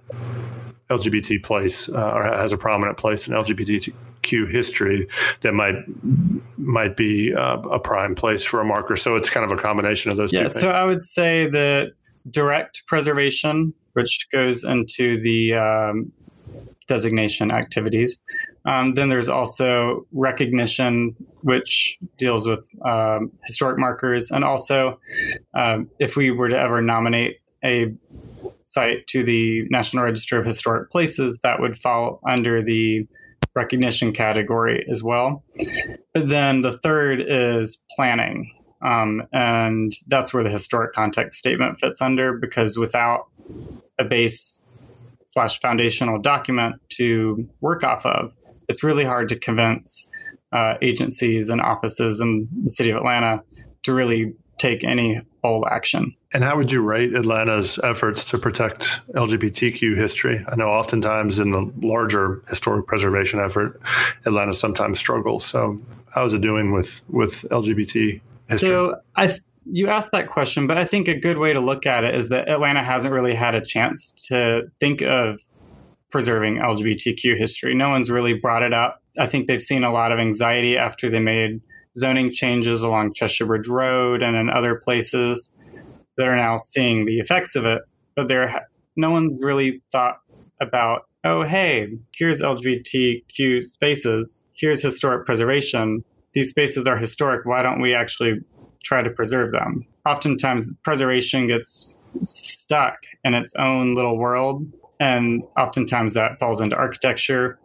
LGBT 0.99 1.42
place 1.42 1.88
uh, 1.88 2.12
or 2.12 2.22
has 2.25 2.52
a 2.52 2.58
prominent 2.58 2.99
place 2.99 3.26
in 3.26 3.34
LGBTQ 3.34 4.50
history 4.50 5.08
that 5.40 5.52
might 5.52 5.76
might 6.58 6.96
be 6.96 7.34
uh, 7.34 7.58
a 7.58 7.78
prime 7.78 8.14
place 8.14 8.44
for 8.44 8.61
a 8.61 8.64
marker. 8.64 8.96
So 8.96 9.16
it's 9.16 9.30
kind 9.30 9.50
of 9.50 9.56
a 9.56 9.61
combination 9.61 10.11
of 10.11 10.16
those. 10.16 10.32
Yeah. 10.32 10.49
So 10.49 10.70
I 10.70 10.84
would 10.84 11.02
say 11.02 11.49
that 11.49 11.92
direct 12.30 12.84
preservation, 12.87 13.75
which 13.94 14.28
goes 14.30 14.64
into 14.64 15.20
the 15.20 15.54
um, 15.54 16.12
designation 16.87 17.50
activities. 17.50 18.22
Um, 18.64 18.94
then 18.94 19.08
there's 19.08 19.28
also 19.28 20.06
recognition, 20.12 21.16
which 21.40 21.99
deals 22.16 22.46
with 22.46 22.64
um, 22.84 23.32
historic 23.44 23.78
markers. 23.78 24.30
And 24.30 24.44
also, 24.44 25.00
um, 25.54 25.90
if 25.99 26.16
we 26.16 26.30
were 26.30 26.49
to 26.49 26.58
ever 26.58 26.80
nominate 26.80 27.40
a 27.64 27.92
site 28.73 29.07
to 29.09 29.23
the 29.23 29.67
National 29.71 30.05
Register 30.05 30.38
of 30.38 30.47
Historic 30.47 30.91
Places, 30.91 31.38
that 31.43 31.61
would 31.61 31.79
fall 31.79 32.21
under 32.26 32.62
the 32.62 33.07
recognition 33.55 34.12
category 34.12 34.85
as 34.91 35.02
well. 35.02 35.45
But 36.14 36.29
then 36.29 36.62
the 36.62 36.79
third 36.79 37.21
is 37.21 37.79
planning. 37.97 38.50
Um, 38.85 39.23
and 39.33 39.93
that's 40.09 40.35
where 40.35 40.43
the 40.43 40.50
historic 40.50 40.93
context 40.93 41.38
statement 41.38 41.79
fits 41.81 42.00
under 42.00 42.37
because 42.38 42.76
without 42.76 43.29
a 43.99 44.05
base 44.05 44.67
slash 45.26 45.61
foundational 45.61 46.19
document 46.19 46.76
to 46.91 47.49
work 47.61 47.85
off 47.85 48.05
of, 48.05 48.33
it's 48.69 48.83
really 48.83 49.05
hard 49.05 49.29
to 49.29 49.38
convince 49.38 50.11
uh, 50.52 50.75
agencies 50.83 51.49
and 51.49 51.61
offices 51.61 52.21
in 52.21 52.49
the 52.62 52.71
city 52.71 52.91
of 52.91 52.97
Atlanta 52.97 53.43
to 53.85 53.93
really 53.93 54.35
take 54.59 54.85
any 54.85 55.21
bold 55.43 55.64
action. 55.71 56.14
And 56.35 56.43
how 56.43 56.57
would 56.57 56.71
you 56.73 56.83
rate 56.83 57.15
Atlanta's 57.15 57.79
efforts 57.83 58.25
to 58.25 58.39
protect 58.39 59.01
LGBTQ 59.15 59.95
history? 59.97 60.41
I 60.51 60.57
know 60.57 60.69
oftentimes 60.69 61.39
in 61.39 61.51
the 61.51 61.71
larger 61.81 62.43
historic 62.49 62.87
preservation 62.87 63.39
effort, 63.39 63.81
Atlanta 64.25 64.55
sometimes 64.55 64.99
struggles. 64.99 65.45
So, 65.45 65.79
how's 66.15 66.33
it 66.35 66.41
doing 66.41 66.73
with 66.73 67.03
with 67.09 67.43
LGBT 67.51 68.21
history? 68.49 68.69
So, 68.69 68.97
I 69.17 69.35
you 69.71 69.89
asked 69.89 70.12
that 70.12 70.29
question, 70.29 70.67
but 70.67 70.79
I 70.79 70.85
think 70.85 71.09
a 71.09 71.15
good 71.15 71.39
way 71.39 71.53
to 71.53 71.61
look 71.61 71.87
at 71.87 72.05
it 72.05 72.15
is 72.15 72.31
that 72.31 72.49
Atlanta 72.49 72.83
hasn't 72.83 73.15
really 73.15 73.35
had 73.35 73.55
a 73.55 73.61
chance 73.61 74.12
to 74.29 74.71
think 74.81 75.03
of 75.03 75.41
preserving 76.11 76.59
LGBTQ 76.59 77.37
history. 77.37 77.75
No 77.75 77.89
one's 77.89 78.11
really 78.11 78.35
brought 78.35 78.62
it 78.62 78.75
up. 78.75 79.03
I 79.19 79.27
think 79.27 79.47
they've 79.47 79.62
seen 79.62 79.85
a 79.85 79.93
lot 79.93 80.12
of 80.12 80.19
anxiety 80.19 80.77
after 80.77 81.09
they 81.11 81.21
made 81.21 81.61
zoning 81.97 82.33
changes 82.33 82.83
along 82.83 83.15
Cheshire 83.15 83.47
Bridge 83.47 83.69
Road 83.69 84.23
and 84.23 84.37
in 84.37 84.51
other 84.51 84.77
places 84.77 85.51
that 86.16 86.26
are 86.26 86.37
now 86.37 86.57
seeing 86.57 87.04
the 87.04 87.19
effects 87.19 87.57
of 87.57 87.64
it. 87.64 87.83
But 88.14 88.28
there, 88.28 88.66
no 88.97 89.11
one's 89.11 89.42
really 89.42 89.83
thought 89.90 90.19
about, 90.61 91.07
oh, 91.25 91.42
hey, 91.42 91.97
here's 92.14 92.42
LGBTQ 92.42 93.62
spaces, 93.62 94.45
here's 94.54 94.83
historic 94.83 95.26
preservation. 95.26 96.04
These 96.35 96.50
spaces 96.50 96.87
are 96.87 96.97
historic. 96.97 97.45
Why 97.47 97.62
don't 97.62 97.81
we 97.81 97.95
actually 97.95 98.40
try 98.83 99.02
to 99.02 99.11
preserve 99.11 99.52
them. 99.52 99.87
Oftentimes, 100.07 100.66
preservation 100.83 101.47
gets 101.47 102.04
stuck 102.23 102.99
in 103.25 103.35
its 103.35 103.54
own 103.54 103.95
little 103.95 104.19
world, 104.19 104.66
and 105.00 105.42
oftentimes 105.59 106.14
that 106.14 106.38
falls 106.38 106.61
into 106.61 106.76
architecture 106.76 107.59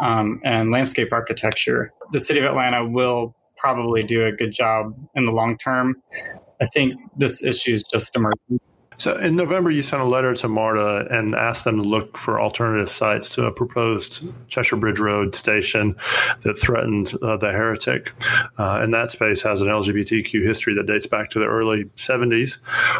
um, 0.00 0.40
and 0.44 0.70
landscape 0.70 1.12
architecture. 1.12 1.92
The 2.12 2.20
city 2.20 2.40
of 2.40 2.46
Atlanta 2.46 2.86
will 2.88 3.34
probably 3.56 4.02
do 4.02 4.24
a 4.24 4.32
good 4.32 4.52
job 4.52 4.94
in 5.14 5.24
the 5.24 5.32
long 5.32 5.58
term. 5.58 6.00
I 6.60 6.66
think 6.66 6.94
this 7.16 7.42
issue 7.42 7.72
is 7.72 7.84
just 7.90 8.14
emerging 8.14 8.60
so 9.00 9.16
in 9.16 9.34
November, 9.34 9.70
you 9.70 9.80
sent 9.80 10.02
a 10.02 10.04
letter 10.04 10.34
to 10.34 10.46
MARTA 10.46 11.06
and 11.10 11.34
asked 11.34 11.64
them 11.64 11.78
to 11.78 11.82
look 11.82 12.18
for 12.18 12.38
alternative 12.38 12.90
sites 12.90 13.30
to 13.30 13.44
a 13.44 13.52
proposed 13.52 14.30
Cheshire 14.46 14.76
Bridge 14.76 15.00
Road 15.00 15.34
station 15.34 15.96
that 16.42 16.58
threatened 16.58 17.14
uh, 17.22 17.38
the 17.38 17.50
heretic. 17.50 18.12
Uh, 18.58 18.80
and 18.82 18.92
that 18.92 19.10
space 19.10 19.40
has 19.40 19.62
an 19.62 19.68
LGBTQ 19.68 20.44
history 20.44 20.74
that 20.74 20.86
dates 20.86 21.06
back 21.06 21.30
to 21.30 21.38
the 21.38 21.46
early 21.46 21.86
70s. 21.96 22.58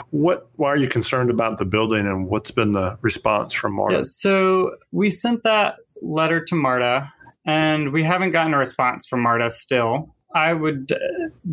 What? 0.09 0.49
Why 0.57 0.71
are 0.71 0.79
you 0.79 0.89
concerned 0.89 1.29
about 1.29 1.59
the 1.59 1.67
building, 1.67 2.07
and 2.07 2.29
what's 2.29 2.51
been 2.51 2.73
the 2.73 2.99
response 3.03 3.53
from 3.53 3.75
MARTA? 3.75 3.97
Yeah, 3.97 4.03
so 4.05 4.77
we 4.93 5.11
sent 5.11 5.43
that 5.43 5.75
letter 6.01 6.43
to 6.47 6.55
MARTA, 6.55 7.13
and 7.45 7.93
we 7.93 8.05
haven't 8.05 8.31
gotten 8.31 8.55
a 8.55 8.59
response 8.59 9.07
from 9.07 9.21
MARTA 9.21 9.51
still. 9.51 10.15
I 10.35 10.53
would 10.53 10.93
uh, 10.93 10.99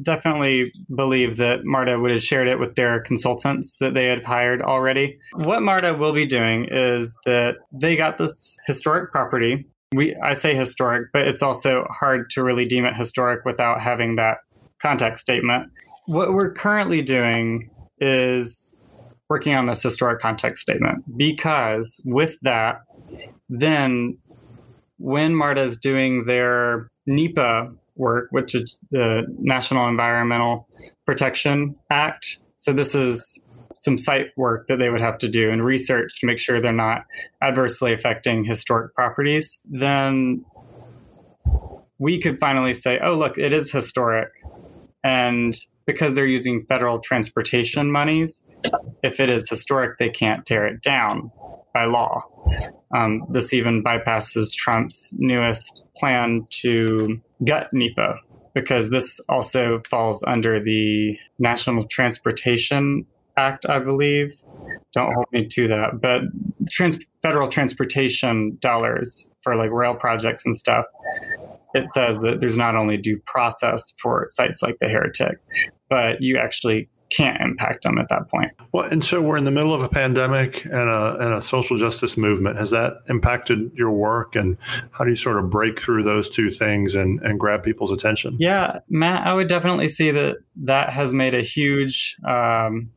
definitely 0.04 0.72
believe 0.94 1.38
that 1.38 1.66
MARTA 1.66 2.00
would 2.00 2.12
have 2.12 2.24
shared 2.24 2.48
it 2.48 2.60
with 2.60 2.76
their 2.76 3.00
consultants 3.00 3.78
that 3.78 3.94
they 3.94 4.06
had 4.06 4.24
hired 4.24 4.62
already. 4.62 5.18
What 5.34 5.64
MARTA 5.64 5.96
will 5.96 6.14
be 6.14 6.26
doing 6.26 6.66
is 6.66 7.16
that 7.26 7.56
they 7.72 7.96
got 7.96 8.18
this 8.18 8.58
historic 8.68 9.12
property. 9.12 9.66
We 9.96 10.16
I 10.18 10.34
say 10.34 10.54
historic, 10.54 11.12
but 11.12 11.28
it's 11.28 11.42
also 11.42 11.86
hard 11.90 12.30
to 12.32 12.44
really 12.44 12.66
deem 12.66 12.86
it 12.86 12.94
historic 12.94 13.46
without 13.46 13.82
having 13.82 14.18
that 14.18 14.40
context 14.80 15.22
statement. 15.22 15.72
What 16.06 16.34
we're 16.34 16.54
currently 16.54 17.02
doing 17.02 17.72
is 18.00 18.78
working 19.30 19.56
on 19.56 19.66
this 19.66 19.82
historic 19.84 20.22
context 20.22 20.62
statement 20.62 21.04
because 21.18 22.00
with 22.06 22.38
that, 22.44 22.82
then 23.50 24.18
when 24.98 25.36
MARTA 25.36 25.62
is 25.62 25.78
doing 25.78 26.26
their 26.26 26.90
NEPA 27.06 27.72
work, 27.98 28.28
which 28.32 28.56
is 28.56 28.80
the 28.92 29.26
National 29.40 29.88
Environmental 29.88 30.68
Protection 31.06 31.76
Act. 31.90 32.40
So 32.58 32.74
this 32.74 32.96
is 32.96 33.40
some 33.74 33.98
site 33.98 34.28
work 34.38 34.68
that 34.68 34.80
they 34.80 34.90
would 34.90 35.02
have 35.02 35.18
to 35.20 35.28
do 35.28 35.52
and 35.52 35.64
research 35.64 36.20
to 36.20 36.28
make 36.28 36.40
sure 36.40 36.60
they're 36.60 36.74
not 36.74 37.04
adversely 37.42 37.94
affecting 37.94 38.44
historic 38.44 38.94
properties. 38.96 39.60
Then 39.66 40.44
we 42.00 42.20
could 42.20 42.40
finally 42.40 42.74
say, 42.74 43.00
oh, 43.00 43.16
look, 43.16 43.38
it 43.38 43.54
is 43.54 43.72
historic. 43.72 44.30
And 45.04 45.60
because 45.86 46.16
they're 46.16 46.26
using 46.26 46.66
federal 46.68 47.00
transportation 47.00 47.92
monies, 47.92 48.44
if 49.04 49.20
it 49.20 49.30
is 49.30 49.50
historic, 49.50 49.98
they 50.00 50.10
can't 50.10 50.46
tear 50.46 50.68
it 50.68 50.82
down 50.82 51.32
by 51.74 51.86
law. 51.86 52.24
Um, 52.96 53.26
this 53.30 53.54
even 53.54 53.84
bypasses 53.84 54.54
Trump's 54.54 55.14
newest 55.14 55.84
plan 55.96 56.48
to 56.62 57.22
gut 57.46 57.70
NEPA 57.74 58.20
because 58.54 58.90
this 58.90 59.20
also 59.30 59.82
falls 59.88 60.24
under 60.26 60.64
the 60.64 61.18
National 61.38 61.86
Transportation 61.86 63.06
Act, 63.38 63.68
I 63.70 63.80
believe. 63.80 64.34
Don't 64.94 65.14
hold 65.14 65.28
me 65.32 65.46
to 65.46 65.68
that, 65.68 66.02
but 66.02 66.24
trans- 66.70 66.98
federal 67.22 67.48
transportation 67.48 68.58
dollars 68.60 69.30
for 69.44 69.56
like 69.56 69.70
rail 69.72 69.94
projects 69.94 70.46
and 70.46 70.56
stuff. 70.56 70.86
It 71.74 71.88
says 71.94 72.18
that 72.20 72.40
there's 72.40 72.58
not 72.58 72.76
only 72.76 72.98
due 72.98 73.22
process 73.26 73.94
for 74.02 74.26
sites 74.30 74.64
like 74.64 74.78
the 74.80 74.88
Heretic, 74.88 75.38
but 75.90 76.22
you 76.22 76.38
actually 76.38 76.90
can't 77.10 77.40
impact 77.42 77.84
them 77.84 77.98
at 77.98 78.10
that 78.10 78.30
point. 78.30 78.52
Well, 78.74 78.86
and 78.86 79.04
so 79.04 79.22
we're 79.22 79.38
in 79.38 79.46
the 79.46 79.52
middle 79.52 79.74
of 79.74 79.82
a 79.82 79.90
pandemic 79.90 80.66
and 80.66 80.90
a, 80.90 81.18
and 81.20 81.34
a 81.34 81.42
social 81.42 81.78
justice 81.78 82.18
movement. 82.18 82.58
Has 82.58 82.72
that 82.72 83.02
impacted 83.10 83.72
your 83.74 83.92
work, 83.92 84.36
and 84.36 84.58
how 84.92 85.04
do 85.04 85.10
you 85.10 85.16
sort 85.16 85.38
of 85.38 85.50
break 85.50 85.80
through 85.80 86.04
those 86.04 86.30
two 86.30 86.50
things 86.50 86.96
and, 86.96 87.20
and 87.22 87.40
grab 87.40 87.64
people's 87.64 87.92
attention? 87.92 88.36
Yeah, 88.40 88.80
Matt, 88.90 89.26
I 89.26 89.34
would 89.34 89.48
definitely 89.48 89.88
see 89.88 90.12
that 90.12 90.38
that 90.58 90.92
has 90.92 91.14
made 91.14 91.34
a 91.34 91.42
huge 91.42 92.18
um, 92.28 92.92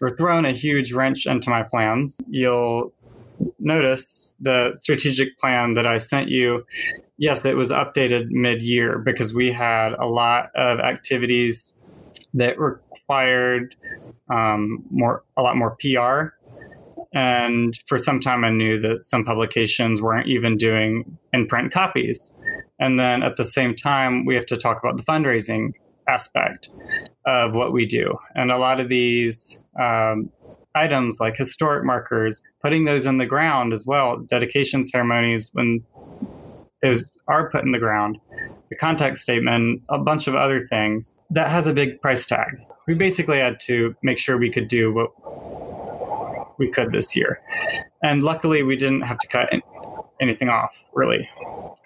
or 0.00 0.10
thrown 0.16 0.44
a 0.44 0.52
huge 0.52 0.92
wrench 0.92 1.26
into 1.26 1.50
my 1.50 1.62
plans. 1.62 2.20
You'll 2.28 2.92
notice 3.58 4.34
the 4.40 4.76
strategic 4.76 5.38
plan 5.38 5.74
that 5.74 5.86
I 5.86 5.98
sent 5.98 6.28
you. 6.28 6.64
Yes, 7.16 7.44
it 7.44 7.56
was 7.56 7.70
updated 7.70 8.28
mid 8.30 8.62
year 8.62 8.98
because 8.98 9.34
we 9.34 9.50
had 9.50 9.92
a 9.94 10.06
lot 10.06 10.50
of 10.54 10.78
activities 10.78 11.74
that 12.34 12.58
were 12.58 12.80
required 13.08 13.74
um, 14.30 14.84
more 14.90 15.24
a 15.36 15.42
lot 15.42 15.56
more 15.56 15.76
PR. 15.80 16.34
And 17.14 17.78
for 17.86 17.96
some 17.96 18.20
time, 18.20 18.44
I 18.44 18.50
knew 18.50 18.78
that 18.80 19.04
some 19.04 19.24
publications 19.24 20.02
weren't 20.02 20.28
even 20.28 20.58
doing 20.58 21.16
in 21.32 21.46
print 21.46 21.72
copies. 21.72 22.34
And 22.78 22.98
then 22.98 23.22
at 23.22 23.36
the 23.36 23.44
same 23.44 23.74
time, 23.74 24.26
we 24.26 24.34
have 24.34 24.44
to 24.46 24.56
talk 24.56 24.78
about 24.78 24.98
the 24.98 25.04
fundraising 25.04 25.72
aspect 26.06 26.68
of 27.26 27.54
what 27.54 27.72
we 27.72 27.86
do. 27.86 28.18
And 28.34 28.52
a 28.52 28.58
lot 28.58 28.78
of 28.78 28.90
these 28.90 29.60
um, 29.80 30.30
items, 30.74 31.18
like 31.18 31.36
historic 31.36 31.84
markers, 31.84 32.42
putting 32.62 32.84
those 32.84 33.06
in 33.06 33.16
the 33.16 33.26
ground 33.26 33.72
as 33.72 33.86
well, 33.86 34.18
dedication 34.18 34.84
ceremonies, 34.84 35.48
when 35.54 35.82
those 36.82 37.08
are 37.26 37.50
put 37.50 37.64
in 37.64 37.72
the 37.72 37.78
ground, 37.78 38.18
the 38.68 38.76
context 38.76 39.22
statement, 39.22 39.82
a 39.88 39.98
bunch 39.98 40.28
of 40.28 40.34
other 40.34 40.66
things, 40.66 41.14
that 41.30 41.50
has 41.50 41.66
a 41.66 41.72
big 41.72 42.00
price 42.02 42.26
tag. 42.26 42.58
We 42.88 42.94
basically 42.94 43.38
had 43.38 43.60
to 43.60 43.94
make 44.02 44.18
sure 44.18 44.38
we 44.38 44.50
could 44.50 44.66
do 44.66 44.92
what 44.92 46.58
we 46.58 46.68
could 46.70 46.90
this 46.90 47.14
year. 47.14 47.40
And 48.02 48.22
luckily, 48.22 48.62
we 48.62 48.76
didn't 48.76 49.02
have 49.02 49.18
to 49.18 49.28
cut 49.28 49.50
anything 50.20 50.48
off, 50.48 50.82
really. 50.94 51.28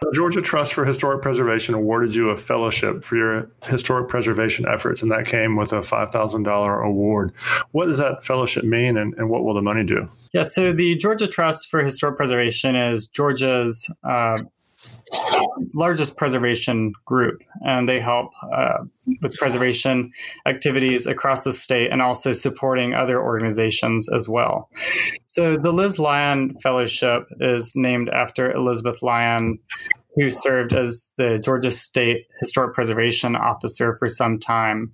The 0.00 0.12
Georgia 0.12 0.40
Trust 0.40 0.74
for 0.74 0.84
Historic 0.84 1.20
Preservation 1.20 1.74
awarded 1.74 2.14
you 2.14 2.30
a 2.30 2.36
fellowship 2.36 3.04
for 3.04 3.16
your 3.16 3.50
historic 3.64 4.08
preservation 4.08 4.64
efforts, 4.66 5.02
and 5.02 5.10
that 5.10 5.26
came 5.26 5.56
with 5.56 5.72
a 5.72 5.80
$5,000 5.80 6.84
award. 6.84 7.32
What 7.72 7.86
does 7.86 7.98
that 7.98 8.24
fellowship 8.24 8.64
mean, 8.64 8.96
and, 8.96 9.14
and, 9.14 9.28
what 9.28 9.44
will 9.44 9.54
the 9.54 9.62
money 9.62 9.84
do? 9.84 10.08
Yeah, 10.32 10.42
so 10.42 10.72
the 10.72 10.96
Georgia 10.96 11.26
Trust 11.26 11.68
for 11.68 11.82
Historic 11.82 12.16
Preservation 12.16 12.74
is 12.74 13.06
Georgia's 13.06 13.92
uh, 14.04 14.36
largest 15.74 16.16
preservation 16.16 16.92
group, 17.04 17.42
and 17.60 17.88
they 17.88 18.00
help 18.00 18.30
uh, 18.52 18.78
with 19.20 19.34
preservation 19.36 20.12
activities 20.46 21.06
across 21.06 21.44
the 21.44 21.52
state 21.52 21.90
and 21.90 22.02
also 22.02 22.32
supporting 22.32 22.94
other 22.94 23.22
organizations 23.22 24.08
as 24.08 24.28
well. 24.28 24.70
So, 25.26 25.56
the 25.56 25.72
Liz 25.72 25.98
Lyon 25.98 26.56
Fellowship 26.62 27.24
is 27.40 27.72
named 27.74 28.08
after 28.08 28.50
Elizabeth 28.52 29.02
Lyon, 29.02 29.58
who 30.16 30.30
served 30.30 30.72
as 30.72 31.08
the 31.16 31.38
Georgia 31.38 31.70
State 31.70 32.26
Historic 32.40 32.74
Preservation 32.74 33.34
Officer 33.34 33.96
for 33.98 34.08
some 34.08 34.38
time. 34.38 34.92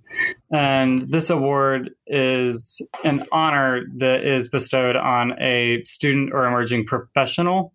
And 0.51 1.11
this 1.11 1.29
award 1.29 1.91
is 2.07 2.81
an 3.03 3.25
honor 3.31 3.81
that 3.97 4.23
is 4.23 4.47
bestowed 4.47 4.95
on 4.95 5.33
a 5.41 5.83
student 5.83 6.31
or 6.33 6.45
emerging 6.45 6.85
professional 6.85 7.73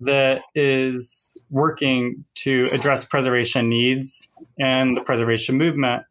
that 0.00 0.42
is 0.54 1.36
working 1.50 2.24
to 2.36 2.68
address 2.72 3.04
preservation 3.04 3.68
needs 3.68 4.28
and 4.58 4.96
the 4.96 5.00
preservation 5.00 5.56
movement, 5.56 6.04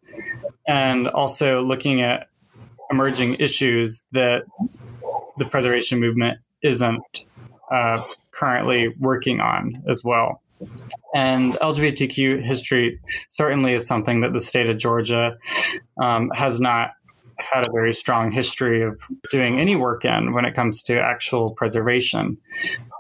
and 0.67 1.07
also 1.07 1.61
looking 1.61 2.01
at 2.01 2.27
emerging 2.91 3.35
issues 3.35 4.01
that 4.11 4.43
the 5.37 5.45
preservation 5.45 5.99
movement 5.99 6.39
isn't 6.63 7.23
uh, 7.71 8.03
currently 8.31 8.89
working 8.99 9.39
on 9.41 9.83
as 9.87 10.03
well. 10.03 10.41
And 11.13 11.53
LGBTQ 11.55 12.43
history 12.43 12.99
certainly 13.29 13.73
is 13.73 13.87
something 13.87 14.21
that 14.21 14.33
the 14.33 14.39
state 14.39 14.69
of 14.69 14.77
Georgia 14.77 15.37
um, 16.01 16.31
has 16.35 16.59
not 16.59 16.91
had 17.51 17.67
a 17.67 17.71
very 17.71 17.93
strong 17.93 18.31
history 18.31 18.83
of 18.83 18.99
doing 19.31 19.59
any 19.59 19.75
work 19.75 20.05
in 20.05 20.33
when 20.33 20.45
it 20.45 20.53
comes 20.53 20.83
to 20.83 20.99
actual 20.99 21.53
preservation 21.53 22.37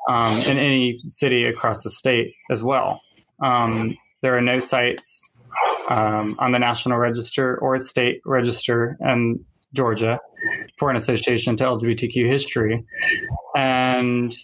um, 0.09 0.37
in 0.39 0.57
any 0.57 0.99
city 1.05 1.45
across 1.45 1.83
the 1.83 1.89
state 1.89 2.33
as 2.51 2.63
well. 2.63 3.01
Um, 3.43 3.97
there 4.21 4.37
are 4.37 4.41
no 4.41 4.59
sites 4.59 5.35
um, 5.89 6.35
on 6.39 6.51
the 6.51 6.59
National 6.59 6.97
Register 6.97 7.57
or 7.57 7.77
state 7.79 8.21
register 8.25 8.97
in 9.01 9.43
Georgia 9.73 10.19
for 10.77 10.89
an 10.89 10.95
association 10.95 11.55
to 11.57 11.63
LGBTQ 11.63 12.25
history. 12.25 12.83
And 13.55 14.35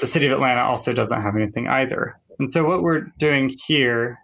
the 0.00 0.06
city 0.06 0.26
of 0.26 0.32
Atlanta 0.32 0.62
also 0.62 0.92
doesn't 0.92 1.22
have 1.22 1.34
anything 1.36 1.68
either. 1.68 2.18
And 2.38 2.50
so, 2.50 2.64
what 2.64 2.82
we're 2.82 3.06
doing 3.18 3.54
here 3.66 4.18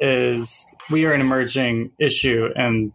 is 0.00 0.74
we 0.90 1.04
are 1.04 1.12
an 1.12 1.20
emerging 1.20 1.90
issue 1.98 2.48
in 2.56 2.92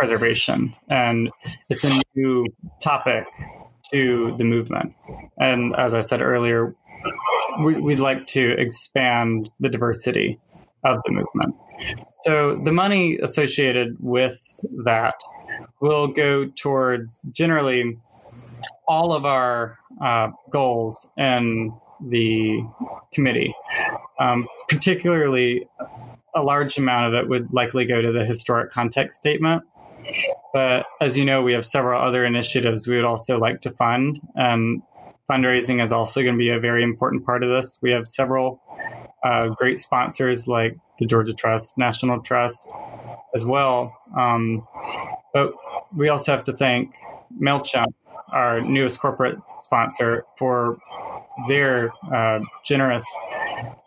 preservation, 0.00 0.74
and 0.88 1.30
it's 1.68 1.84
a 1.84 2.00
new 2.14 2.46
topic 2.82 3.26
to 3.92 4.34
the 4.38 4.44
movement. 4.44 4.94
And 5.38 5.76
as 5.76 5.92
I 5.92 6.00
said 6.00 6.22
earlier, 6.22 6.74
we, 7.62 7.78
would 7.78 8.00
like 8.00 8.26
to 8.28 8.52
expand 8.58 9.50
the 9.60 9.68
diversity 9.68 10.38
of 10.84 11.02
the 11.04 11.12
movement. 11.12 11.54
So 12.24 12.56
the 12.64 12.72
money 12.72 13.18
associated 13.18 13.98
with 14.00 14.40
that 14.84 15.16
will 15.82 16.06
go 16.06 16.46
towards 16.46 17.20
generally 17.30 17.98
all 18.88 19.12
of 19.12 19.26
our 19.26 19.78
uh, 20.02 20.28
goals 20.48 21.06
and 21.18 21.72
the 22.08 22.66
committee. 23.12 23.54
Um, 24.18 24.48
particularly, 24.66 25.68
a 26.34 26.42
large 26.42 26.78
amount 26.78 27.12
of 27.12 27.22
it 27.22 27.28
would 27.28 27.52
likely 27.52 27.84
go 27.84 28.00
to 28.00 28.12
the 28.12 28.24
historic 28.24 28.70
context 28.70 29.18
statement, 29.18 29.62
but 30.52 30.86
as 31.00 31.16
you 31.16 31.24
know, 31.24 31.42
we 31.42 31.52
have 31.52 31.64
several 31.64 32.00
other 32.00 32.24
initiatives 32.24 32.86
we 32.86 32.96
would 32.96 33.04
also 33.04 33.38
like 33.38 33.60
to 33.62 33.70
fund. 33.70 34.20
Um, 34.36 34.82
fundraising 35.30 35.82
is 35.82 35.92
also 35.92 36.22
going 36.22 36.34
to 36.34 36.38
be 36.38 36.50
a 36.50 36.58
very 36.58 36.82
important 36.82 37.24
part 37.24 37.44
of 37.44 37.50
this. 37.50 37.78
We 37.80 37.90
have 37.92 38.06
several 38.06 38.60
uh, 39.22 39.48
great 39.48 39.78
sponsors 39.78 40.48
like 40.48 40.76
the 40.98 41.06
Georgia 41.06 41.32
Trust, 41.32 41.78
National 41.78 42.20
Trust, 42.20 42.66
as 43.34 43.44
well. 43.44 43.96
Um, 44.18 44.66
but 45.32 45.52
we 45.94 46.08
also 46.08 46.32
have 46.32 46.44
to 46.44 46.52
thank 46.52 46.92
MailChimp, 47.40 47.92
our 48.32 48.60
newest 48.60 49.00
corporate 49.00 49.38
sponsor, 49.58 50.24
for 50.36 50.78
their 51.48 51.92
uh, 52.12 52.40
generous 52.64 53.04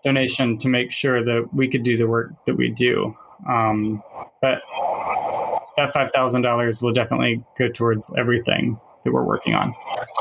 donation 0.03 0.57
to 0.59 0.69
make 0.69 0.91
sure 0.91 1.23
that 1.23 1.49
we 1.53 1.67
could 1.67 1.83
do 1.83 1.97
the 1.97 2.07
work 2.07 2.31
that 2.45 2.55
we 2.55 2.69
do. 2.69 3.15
Um, 3.47 4.01
but 4.41 4.61
that 5.77 5.93
five 5.93 6.11
thousand 6.11 6.41
dollars 6.41 6.81
will 6.81 6.91
definitely 6.91 7.43
go 7.57 7.69
towards 7.69 8.11
everything 8.17 8.79
that 9.03 9.11
we're 9.11 9.23
working 9.23 9.53
on. 9.53 9.73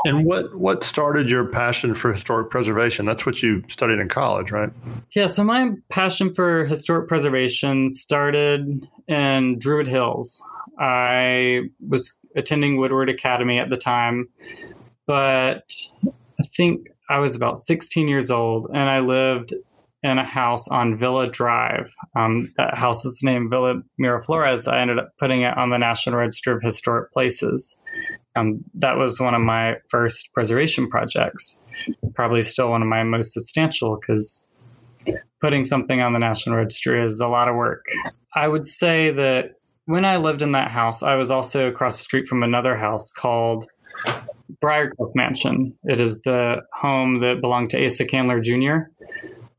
And 0.05 0.25
what 0.25 0.55
what 0.57 0.83
started 0.83 1.29
your 1.29 1.45
passion 1.45 1.95
for 1.95 2.11
historic 2.11 2.49
preservation? 2.49 3.05
That's 3.05 3.25
what 3.25 3.41
you 3.41 3.63
studied 3.67 3.99
in 3.99 4.09
college, 4.09 4.51
right? 4.51 4.69
Yeah, 5.11 5.27
so 5.27 5.43
my 5.43 5.71
passion 5.89 6.33
for 6.33 6.65
historic 6.65 7.07
preservation 7.07 7.87
started 7.87 8.87
in 9.07 9.59
Druid 9.59 9.87
Hills. 9.87 10.43
I 10.79 11.69
was 11.87 12.17
attending 12.35 12.77
Woodward 12.77 13.09
Academy 13.09 13.59
at 13.59 13.69
the 13.69 13.77
time, 13.77 14.27
but 15.05 15.71
I 16.39 16.45
think 16.55 16.89
I 17.09 17.19
was 17.19 17.35
about 17.35 17.59
16 17.59 18.07
years 18.07 18.31
old 18.31 18.67
and 18.73 18.89
I 18.89 18.99
lived 18.99 19.53
in 20.03 20.17
a 20.17 20.23
house 20.23 20.67
on 20.67 20.97
Villa 20.97 21.27
Drive. 21.27 21.93
Um, 22.15 22.51
that 22.57 22.75
house 22.75 23.05
is 23.05 23.21
named 23.23 23.49
Villa 23.49 23.75
Miraflores. 23.99 24.71
I 24.71 24.81
ended 24.81 24.99
up 24.99 25.09
putting 25.17 25.43
it 25.43 25.57
on 25.57 25.69
the 25.69 25.77
National 25.77 26.17
Register 26.17 26.55
of 26.55 26.61
Historic 26.61 27.11
Places. 27.13 27.81
Um, 28.35 28.63
that 28.75 28.97
was 28.97 29.19
one 29.19 29.33
of 29.33 29.41
my 29.41 29.77
first 29.89 30.33
preservation 30.33 30.89
projects. 30.89 31.63
Probably 32.15 32.41
still 32.41 32.69
one 32.69 32.81
of 32.81 32.87
my 32.87 33.03
most 33.03 33.31
substantial 33.31 33.97
because 33.97 34.49
putting 35.39 35.63
something 35.63 36.01
on 36.01 36.13
the 36.13 36.19
National 36.19 36.57
Register 36.57 37.01
is 37.01 37.19
a 37.19 37.27
lot 37.27 37.47
of 37.47 37.55
work. 37.55 37.85
I 38.35 38.47
would 38.47 38.67
say 38.67 39.11
that 39.11 39.51
when 39.85 40.05
I 40.05 40.17
lived 40.17 40.41
in 40.41 40.51
that 40.53 40.71
house, 40.71 41.01
I 41.01 41.15
was 41.15 41.31
also 41.31 41.69
across 41.69 41.97
the 41.97 42.03
street 42.03 42.27
from 42.27 42.43
another 42.43 42.75
house 42.75 43.09
called 43.11 43.67
Briarcliff 44.61 45.13
Mansion. 45.13 45.77
It 45.83 45.99
is 46.01 46.21
the 46.21 46.61
home 46.73 47.19
that 47.19 47.41
belonged 47.41 47.69
to 47.71 47.85
Asa 47.85 48.05
Candler 48.05 48.41
Jr 48.41 48.89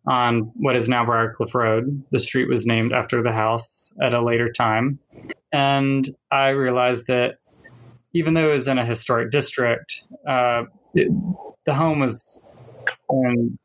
on 0.06 0.50
what 0.54 0.76
is 0.76 0.88
now 0.88 1.04
Briarcliff 1.04 1.54
Road. 1.54 2.02
The 2.10 2.18
street 2.18 2.48
was 2.48 2.66
named 2.66 2.92
after 2.92 3.22
the 3.22 3.32
house 3.32 3.92
at 4.02 4.12
a 4.12 4.22
later 4.22 4.52
time. 4.52 4.98
And 5.52 6.08
I 6.30 6.48
realized 6.48 7.06
that 7.06 7.38
even 8.12 8.34
though 8.34 8.48
it 8.48 8.52
was 8.52 8.68
in 8.68 8.78
a 8.78 8.84
historic 8.84 9.30
district, 9.30 10.02
uh, 10.28 10.64
it, 10.94 11.08
the 11.66 11.74
home 11.74 12.00
was 12.00 12.44
in 13.10 13.58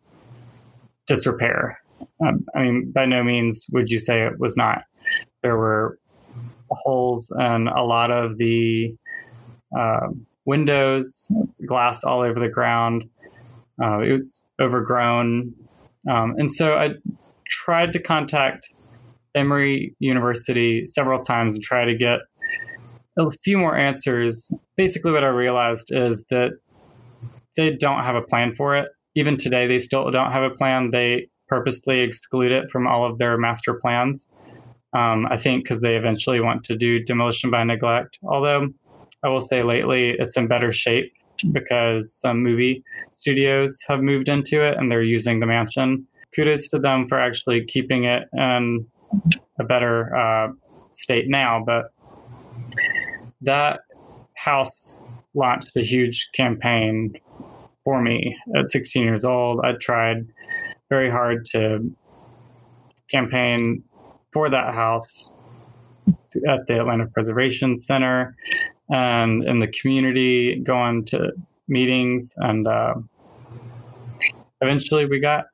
disrepair. 1.07 1.79
Um, 2.25 2.45
I 2.55 2.63
mean, 2.63 2.91
by 2.91 3.05
no 3.05 3.23
means 3.23 3.65
would 3.71 3.89
you 3.89 3.99
say 3.99 4.23
it 4.23 4.39
was 4.39 4.55
not. 4.55 4.83
There 5.43 5.57
were 5.57 5.99
holes 6.71 7.31
in 7.37 7.67
a 7.67 7.83
lot 7.83 8.11
of 8.11 8.37
the 8.37 8.95
uh, 9.77 10.07
windows, 10.45 11.31
glass 11.65 12.03
all 12.03 12.21
over 12.21 12.39
the 12.39 12.49
ground. 12.49 13.09
Uh, 13.81 13.99
it 13.99 14.11
was 14.11 14.43
overgrown. 14.59 15.53
Um, 16.07 16.35
and 16.37 16.51
so 16.51 16.77
I 16.77 16.91
tried 17.47 17.93
to 17.93 17.99
contact 17.99 18.69
Emory 19.35 19.95
University 19.99 20.85
several 20.85 21.19
times 21.19 21.53
and 21.53 21.63
try 21.63 21.85
to 21.85 21.95
get 21.95 22.19
a 23.17 23.29
few 23.43 23.57
more 23.57 23.75
answers. 23.75 24.49
Basically, 24.77 25.11
what 25.11 25.23
I 25.23 25.27
realized 25.27 25.91
is 25.91 26.23
that 26.29 26.51
they 27.57 27.71
don't 27.75 28.03
have 28.03 28.15
a 28.15 28.21
plan 28.21 28.53
for 28.55 28.75
it. 28.75 28.89
Even 29.15 29.37
today, 29.37 29.67
they 29.67 29.77
still 29.77 30.09
don't 30.11 30.31
have 30.31 30.43
a 30.43 30.49
plan. 30.49 30.91
They 30.91 31.27
purposely 31.47 31.99
exclude 31.99 32.51
it 32.51 32.69
from 32.71 32.87
all 32.87 33.05
of 33.05 33.17
their 33.17 33.37
master 33.37 33.73
plans. 33.73 34.25
Um, 34.95 35.27
I 35.29 35.37
think 35.37 35.63
because 35.63 35.81
they 35.81 35.95
eventually 35.95 36.39
want 36.39 36.63
to 36.65 36.77
do 36.77 37.03
demolition 37.03 37.51
by 37.51 37.63
neglect. 37.63 38.17
Although 38.23 38.69
I 39.23 39.29
will 39.29 39.39
say 39.39 39.61
lately 39.61 40.15
it's 40.17 40.37
in 40.37 40.47
better 40.47 40.71
shape 40.71 41.11
because 41.51 42.13
some 42.13 42.43
movie 42.43 42.83
studios 43.11 43.79
have 43.87 44.01
moved 44.01 44.29
into 44.29 44.61
it 44.61 44.77
and 44.77 44.91
they're 44.91 45.01
using 45.03 45.39
the 45.39 45.45
mansion. 45.45 46.05
Kudos 46.35 46.67
to 46.69 46.79
them 46.79 47.07
for 47.07 47.19
actually 47.19 47.65
keeping 47.65 48.03
it 48.03 48.23
in 48.33 48.85
a 49.59 49.63
better 49.63 50.15
uh, 50.15 50.49
state 50.91 51.27
now. 51.27 51.63
But 51.65 51.91
that 53.41 53.81
house 54.35 55.03
launched 55.33 55.75
a 55.75 55.81
huge 55.81 56.29
campaign 56.33 57.13
for 57.83 58.01
me 58.01 58.35
at 58.55 58.67
16 58.67 59.03
years 59.03 59.23
old. 59.23 59.61
I 59.63 59.73
tried 59.73 60.27
very 60.89 61.09
hard 61.09 61.45
to 61.47 61.91
campaign 63.09 63.83
for 64.31 64.49
that 64.49 64.73
house 64.73 65.39
at 66.47 66.67
the 66.67 66.79
Atlanta 66.79 67.07
Preservation 67.07 67.77
Center 67.77 68.35
and 68.89 69.43
in 69.43 69.59
the 69.59 69.67
community, 69.67 70.59
going 70.59 71.05
to 71.05 71.31
meetings, 71.67 72.33
and 72.37 72.67
uh, 72.67 72.95
eventually 74.61 75.05
we 75.05 75.19
got 75.19 75.45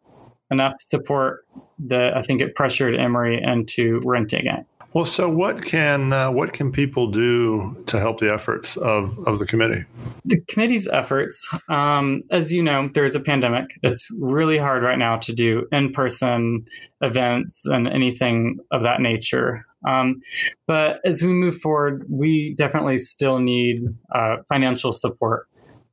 enough 0.51 0.73
support 0.79 1.45
that 1.79 2.15
I 2.15 2.21
think 2.21 2.41
it 2.41 2.55
pressured 2.55 2.95
Emory 2.95 3.41
into 3.41 3.99
renting 4.05 4.45
it. 4.47 4.65
Well, 4.95 5.03
so 5.03 5.27
what 5.29 5.61
can 5.61 6.13
uh, 6.13 6.31
what 6.31 6.53
can 6.53 6.71
people 6.71 7.11
do 7.11 7.83
to 7.87 7.99
help 7.99 8.21
the 8.21 8.33
efforts 8.33 8.77
of, 8.77 9.19
of 9.27 9.39
the 9.39 9.45
committee? 9.45 9.83
The 10.23 10.39
committee's 10.47 10.87
efforts, 10.87 11.53
um, 11.67 12.21
as 12.31 12.53
you 12.53 12.63
know, 12.63 12.87
there's 12.87 13.13
a 13.13 13.19
pandemic. 13.19 13.77
It's 13.83 14.09
really 14.17 14.57
hard 14.57 14.83
right 14.83 14.97
now 14.97 15.17
to 15.17 15.33
do 15.33 15.67
in 15.73 15.91
person 15.91 16.65
events 17.01 17.65
and 17.65 17.89
anything 17.89 18.57
of 18.71 18.83
that 18.83 19.01
nature. 19.01 19.65
Um, 19.87 20.21
but 20.67 20.99
as 21.05 21.21
we 21.21 21.29
move 21.29 21.57
forward, 21.57 22.05
we 22.09 22.55
definitely 22.57 22.97
still 22.97 23.39
need 23.39 23.83
uh, 24.13 24.37
financial 24.49 24.91
support. 24.91 25.47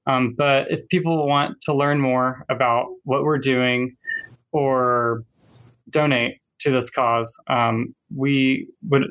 Um, 0.07 0.35
but 0.37 0.69
if 0.71 0.87
people 0.89 1.29
want 1.29 1.61
to 1.63 1.75
learn 1.75 2.01
more 2.01 2.45
about 2.49 2.87
what 3.05 3.23
we're 3.23 3.39
doing 3.39 3.97
or 4.53 5.23
donate 5.91 6.39
to 6.61 6.71
this 6.71 6.91
cause, 6.91 7.37
um, 7.49 7.93
we 8.15 8.69
would 8.89 9.05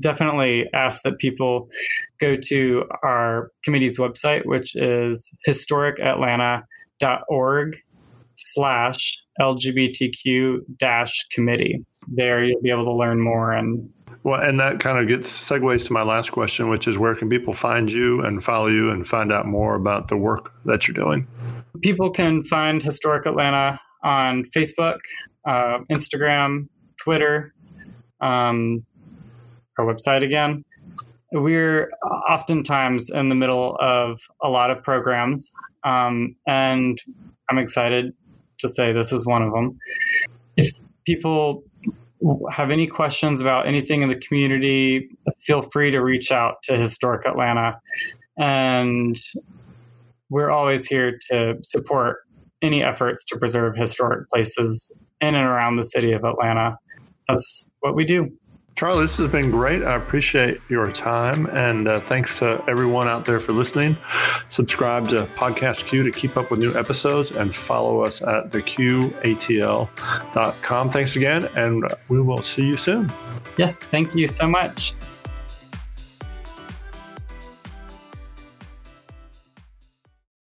definitely 0.00 0.68
ask 0.72 1.02
that 1.02 1.18
people 1.18 1.68
go 2.20 2.36
to 2.36 2.84
our 3.02 3.50
committee's 3.64 3.98
website, 3.98 4.46
which 4.46 4.74
is 4.74 5.30
historicatlanta.org 5.46 7.76
slash 8.36 9.22
LGBTQ 9.40 10.58
dash 10.78 11.26
committee. 11.30 11.84
There 12.08 12.42
you'll 12.44 12.62
be 12.62 12.70
able 12.70 12.84
to 12.84 12.92
learn 12.92 13.20
more 13.20 13.52
and 13.52 13.88
well, 14.24 14.40
and 14.40 14.58
that 14.58 14.80
kind 14.80 14.98
of 14.98 15.06
gets 15.06 15.28
segues 15.28 15.86
to 15.86 15.92
my 15.92 16.02
last 16.02 16.30
question, 16.30 16.70
which 16.70 16.88
is 16.88 16.96
where 16.96 17.14
can 17.14 17.28
people 17.28 17.52
find 17.52 17.92
you 17.92 18.22
and 18.22 18.42
follow 18.42 18.68
you 18.68 18.90
and 18.90 19.06
find 19.06 19.30
out 19.30 19.46
more 19.46 19.74
about 19.74 20.08
the 20.08 20.16
work 20.16 20.50
that 20.64 20.88
you're 20.88 20.94
doing? 20.94 21.28
People 21.82 22.10
can 22.10 22.42
find 22.42 22.82
Historic 22.82 23.26
Atlanta 23.26 23.78
on 24.02 24.44
Facebook, 24.46 24.96
uh, 25.46 25.80
Instagram, 25.92 26.68
Twitter, 26.96 27.52
um, 28.22 28.86
our 29.78 29.84
website 29.84 30.24
again. 30.24 30.64
We're 31.32 31.90
oftentimes 32.30 33.10
in 33.10 33.28
the 33.28 33.34
middle 33.34 33.76
of 33.78 34.20
a 34.42 34.48
lot 34.48 34.70
of 34.70 34.82
programs, 34.82 35.50
um, 35.84 36.34
and 36.46 36.98
I'm 37.50 37.58
excited 37.58 38.14
to 38.58 38.68
say 38.68 38.92
this 38.92 39.12
is 39.12 39.26
one 39.26 39.42
of 39.42 39.52
them. 39.52 39.78
If 40.56 40.70
people 41.04 41.64
have 42.50 42.70
any 42.70 42.86
questions 42.86 43.40
about 43.40 43.66
anything 43.66 44.02
in 44.02 44.08
the 44.08 44.16
community, 44.16 45.08
feel 45.40 45.62
free 45.62 45.90
to 45.90 46.00
reach 46.00 46.32
out 46.32 46.62
to 46.64 46.76
Historic 46.76 47.26
Atlanta. 47.26 47.78
And 48.38 49.16
we're 50.30 50.50
always 50.50 50.86
here 50.86 51.18
to 51.30 51.56
support 51.62 52.18
any 52.62 52.82
efforts 52.82 53.24
to 53.26 53.38
preserve 53.38 53.76
historic 53.76 54.28
places 54.30 54.90
in 55.20 55.34
and 55.34 55.46
around 55.46 55.76
the 55.76 55.82
city 55.82 56.12
of 56.12 56.24
Atlanta. 56.24 56.76
That's 57.28 57.68
what 57.80 57.94
we 57.94 58.04
do. 58.04 58.30
Charlie, 58.76 59.02
this 59.02 59.18
has 59.18 59.28
been 59.28 59.52
great. 59.52 59.84
I 59.84 59.94
appreciate 59.94 60.60
your 60.68 60.90
time. 60.90 61.46
And 61.52 61.86
uh, 61.86 62.00
thanks 62.00 62.40
to 62.40 62.64
everyone 62.66 63.06
out 63.06 63.24
there 63.24 63.38
for 63.38 63.52
listening. 63.52 63.96
Subscribe 64.48 65.08
to 65.10 65.26
Podcast 65.36 65.84
Q 65.84 66.02
to 66.02 66.10
keep 66.10 66.36
up 66.36 66.50
with 66.50 66.58
new 66.58 66.74
episodes 66.74 67.30
and 67.30 67.54
follow 67.54 68.00
us 68.02 68.20
at 68.20 68.50
theqatl.com. 68.50 68.90
Thanks 70.90 71.14
again, 71.14 71.48
and 71.54 71.84
we 72.08 72.20
will 72.20 72.42
see 72.42 72.66
you 72.66 72.76
soon. 72.76 73.12
Yes, 73.56 73.78
thank 73.78 74.16
you 74.16 74.26
so 74.26 74.48
much. 74.48 74.92